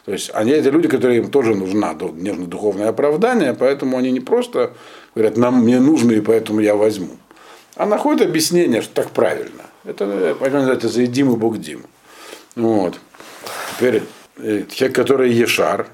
То 0.05 0.13
есть 0.13 0.31
они 0.35 0.51
это 0.51 0.69
люди, 0.69 0.87
которые 0.87 1.21
им 1.21 1.31
тоже 1.31 1.55
нужна, 1.55 1.95
нужно 1.95 2.47
духовное 2.47 2.91
оправдание, 2.91 3.55
поэтому 3.55 3.97
они 3.97 4.11
не 4.11 4.21
просто 4.21 4.75
говорят, 5.15 5.39
нам 5.39 5.63
мне 5.63 5.81
нужно, 5.81 6.13
и 6.13 6.21
поэтому 6.21 6.61
я 6.61 6.75
возьму. 6.77 7.17
А 7.75 7.87
находят 7.87 8.29
объяснение, 8.29 8.83
что 8.83 8.93
так 8.97 9.13
правильно. 9.13 9.63
Это, 9.85 10.37
поэтому 10.39 10.59
называется 10.61 10.91
заедим 10.91 11.33
и 11.33 11.37
Бог 11.39 11.57
Дим. 11.57 11.87
Вот. 12.55 13.01
Теперь 13.79 14.03
э, 14.37 14.65
человек, 14.71 14.95
который 14.95 15.33
Ешар, 15.33 15.87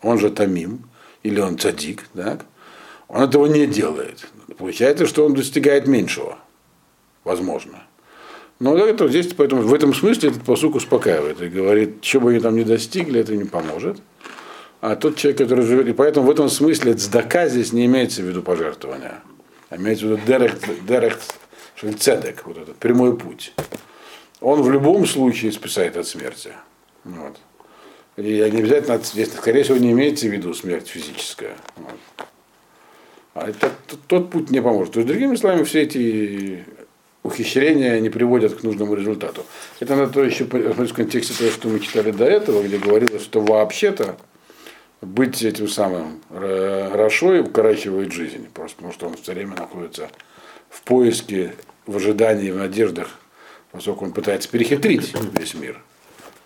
он 0.00 0.20
же 0.20 0.30
Тамим, 0.30 0.84
или 1.24 1.40
он 1.40 1.58
Цадик, 1.58 2.04
так, 2.14 2.46
он 3.08 3.24
этого 3.24 3.46
не 3.46 3.66
делает. 3.66 4.28
Получается, 4.58 5.08
что 5.08 5.26
он 5.26 5.34
достигает 5.34 5.88
меньшего. 5.88 6.38
Возможно. 7.24 7.82
Но 8.60 8.76
это 8.76 9.08
здесь, 9.08 9.32
поэтому 9.34 9.62
в 9.62 9.74
этом 9.74 9.92
смысле 9.94 10.30
этот 10.30 10.42
посук 10.42 10.76
успокаивает 10.76 11.42
и 11.42 11.48
говорит, 11.48 12.04
что 12.04 12.20
бы 12.20 12.30
они 12.30 12.40
там 12.40 12.54
не 12.56 12.64
достигли, 12.64 13.20
это 13.20 13.34
не 13.34 13.44
поможет. 13.44 13.98
А 14.80 14.96
тот 14.96 15.16
человек, 15.16 15.38
который 15.38 15.64
живет, 15.64 15.88
и 15.88 15.92
поэтому 15.92 16.26
в 16.26 16.30
этом 16.30 16.48
смысле 16.48 16.94
цдака 16.94 17.48
здесь 17.48 17.72
не 17.72 17.86
имеется 17.86 18.22
в 18.22 18.26
виду 18.26 18.42
пожертвования, 18.42 19.22
а 19.70 19.76
имеется 19.76 20.06
в 20.06 20.10
виду 20.10 20.20
дерек, 20.26 20.54
дерек 20.86 21.18
цедек, 21.98 22.46
вот 22.46 22.58
этот 22.58 22.76
прямой 22.76 23.16
путь. 23.16 23.52
Он 24.40 24.62
в 24.62 24.70
любом 24.70 25.06
случае 25.06 25.52
спасает 25.52 25.96
от 25.96 26.06
смерти. 26.06 26.50
Вот. 27.04 27.36
И 28.16 28.22
не 28.22 28.60
обязательно, 28.60 28.98
здесь, 28.98 29.32
скорее 29.32 29.64
всего, 29.64 29.78
не 29.78 29.90
имеется 29.90 30.26
в 30.26 30.30
виду 30.30 30.54
смерть 30.54 30.86
физическая. 30.86 31.56
Вот. 31.76 32.28
А 33.34 33.48
это, 33.48 33.72
тот, 33.86 34.00
тот 34.06 34.30
путь 34.30 34.50
не 34.50 34.62
поможет. 34.62 34.94
То 34.94 35.00
есть, 35.00 35.08
другими 35.08 35.34
словами, 35.34 35.64
все 35.64 35.82
эти 35.82 36.64
ухищрения 37.24 37.98
не 38.00 38.10
приводят 38.10 38.54
к 38.54 38.62
нужному 38.62 38.94
результату. 38.94 39.44
Это 39.80 39.96
надо 39.96 40.22
еще 40.22 40.44
в 40.44 40.92
контексте 40.92 41.34
того, 41.34 41.50
что 41.50 41.68
мы 41.68 41.80
читали 41.80 42.12
до 42.12 42.24
этого, 42.24 42.62
где 42.62 42.78
говорилось, 42.78 43.22
что 43.22 43.40
вообще-то 43.40 44.16
быть 45.00 45.42
этим 45.42 45.66
самым 45.66 46.20
Рашой 46.30 47.40
укорачивает 47.40 48.12
жизнь, 48.12 48.46
просто 48.54 48.76
потому 48.76 48.92
что 48.92 49.06
он 49.08 49.16
все 49.16 49.32
время 49.32 49.56
находится 49.56 50.08
в 50.70 50.82
поиске, 50.82 51.54
в 51.86 51.96
ожидании, 51.96 52.50
в 52.50 52.56
надеждах, 52.56 53.08
поскольку 53.72 54.04
он 54.04 54.12
пытается 54.12 54.48
перехитрить 54.48 55.14
весь 55.38 55.54
мир. 55.54 55.80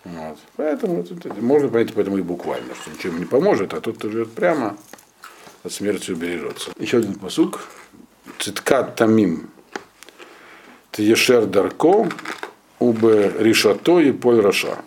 Вот. 0.05 0.37
Поэтому 0.55 1.05
можно 1.41 1.67
понять 1.67 1.93
поэтому 1.93 2.17
и 2.17 2.21
буквально, 2.21 2.73
что 2.73 2.89
ничем 2.89 3.19
не 3.19 3.25
поможет, 3.25 3.73
а 3.73 3.81
тот, 3.81 3.97
кто 3.97 4.09
живет 4.09 4.31
прямо, 4.31 4.77
от 5.63 5.73
смерти 5.73 6.11
убережется. 6.11 6.71
Еще 6.79 6.99
один 6.99 7.15
посук. 7.15 7.67
Циткат 8.37 8.95
тамим 8.95 9.49
Тешер 10.91 11.45
Дарко, 11.45 12.09
Убе 12.79 13.31
Ришато 13.37 13.99
и 13.99 14.11
Поль 14.11 14.41
Раша. 14.41 14.77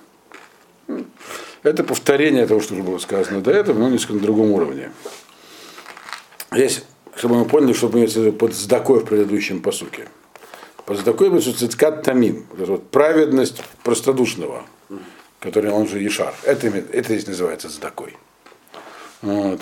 Это 1.63 1.85
повторение 1.85 2.47
того, 2.47 2.61
что 2.61 2.75
уже 2.75 2.83
было 2.83 2.99
сказано 2.99 3.41
до 3.41 3.53
этого, 3.53 3.79
но 3.79 3.89
несколько 3.89 4.15
на 4.15 4.21
другом 4.21 4.51
уровне. 4.51 4.91
Здесь, 6.51 6.85
чтобы 7.15 7.37
мы 7.37 7.45
поняли, 7.45 7.73
что 7.73 7.89
имеется 7.91 8.33
под 8.33 8.55
сдакой 8.55 9.01
в 9.01 9.05
предыдущем 9.05 9.63
посуке. 9.63 10.09
Под 10.85 10.99
сдакой 10.99 11.29
имеется 11.29 11.57
цицкат 11.57 12.03
тамим, 12.03 12.47
вот 12.51 12.91
праведность 12.91 13.63
простодушного, 13.85 14.65
который 15.39 15.71
он 15.71 15.87
же 15.87 16.05
Ишар. 16.05 16.35
Это, 16.43 16.67
это 16.67 17.09
здесь 17.13 17.29
называется 17.29 17.69
сдакой. 17.69 18.17
Вот. 19.21 19.61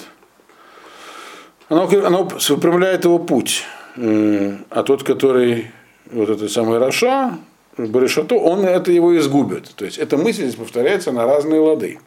Оно, 1.68 1.88
оно 2.06 2.24
выпрямляет 2.24 3.04
его 3.04 3.18
путь. 3.18 3.64
Э, 3.96 4.56
а 4.70 4.82
тот, 4.82 5.02
который 5.02 5.70
вот 6.12 6.28
это 6.28 6.48
самое 6.48 6.78
Раша, 6.78 7.38
Баришато, 7.76 8.34
он 8.34 8.64
это 8.64 8.92
его 8.92 9.16
изгубит. 9.18 9.70
То 9.76 9.84
есть 9.84 9.98
эта 9.98 10.16
мысль 10.16 10.42
здесь 10.42 10.56
повторяется 10.56 11.12
на 11.12 11.24
разные 11.24 11.60
лады. 11.60 11.98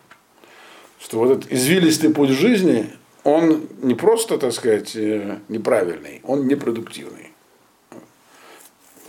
Что 1.00 1.20
вот 1.20 1.32
этот 1.32 1.52
извилистый 1.52 2.14
путь 2.14 2.30
жизни, 2.30 2.90
он 3.24 3.68
не 3.82 3.96
просто, 3.96 4.38
так 4.38 4.54
сказать, 4.54 4.96
э, 4.96 5.38
неправильный, 5.50 6.22
он 6.24 6.48
непродуктивный. 6.48 7.32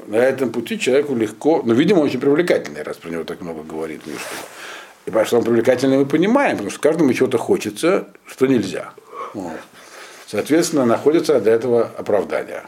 На 0.06 0.16
этом 0.16 0.50
пути 0.50 0.78
человеку 0.78 1.14
легко, 1.14 1.62
но, 1.64 1.72
видимо, 1.72 2.00
очень 2.00 2.20
привлекательный, 2.20 2.82
раз 2.82 2.96
про 2.96 3.10
него 3.10 3.24
так 3.24 3.40
много 3.40 3.62
говорит 3.62 4.06
Мишка. 4.06 4.34
И 5.06 5.10
потому 5.10 5.26
что 5.26 5.38
он 5.38 5.44
привлекательный, 5.44 5.98
мы 5.98 6.06
понимаем, 6.06 6.52
потому 6.52 6.70
что 6.70 6.80
каждому 6.80 7.12
чего-то 7.12 7.38
хочется, 7.38 8.08
что 8.26 8.46
нельзя. 8.46 8.92
Вот. 9.32 9.52
Соответственно, 10.26 10.84
находится 10.84 11.40
для 11.40 11.52
этого 11.52 11.90
оправдание. 11.96 12.62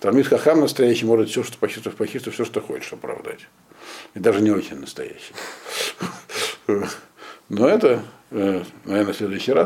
Талмит 0.00 0.28
Хахам 0.28 0.60
настоящий 0.60 1.04
может 1.04 1.28
все, 1.28 1.44
что 1.44 1.58
почувствовав, 1.58 1.96
почувствовав 1.98 2.34
все, 2.34 2.44
что 2.46 2.62
хочешь 2.62 2.92
оправдать. 2.92 3.40
И 4.14 4.18
даже 4.18 4.40
не 4.40 4.50
очень 4.50 4.80
настоящий. 4.80 5.34
Но 7.50 7.68
это, 7.68 8.02
э, 8.30 8.62
наверное, 8.84 9.12
в 9.12 9.16
следующий 9.16 9.52
раз. 9.52 9.58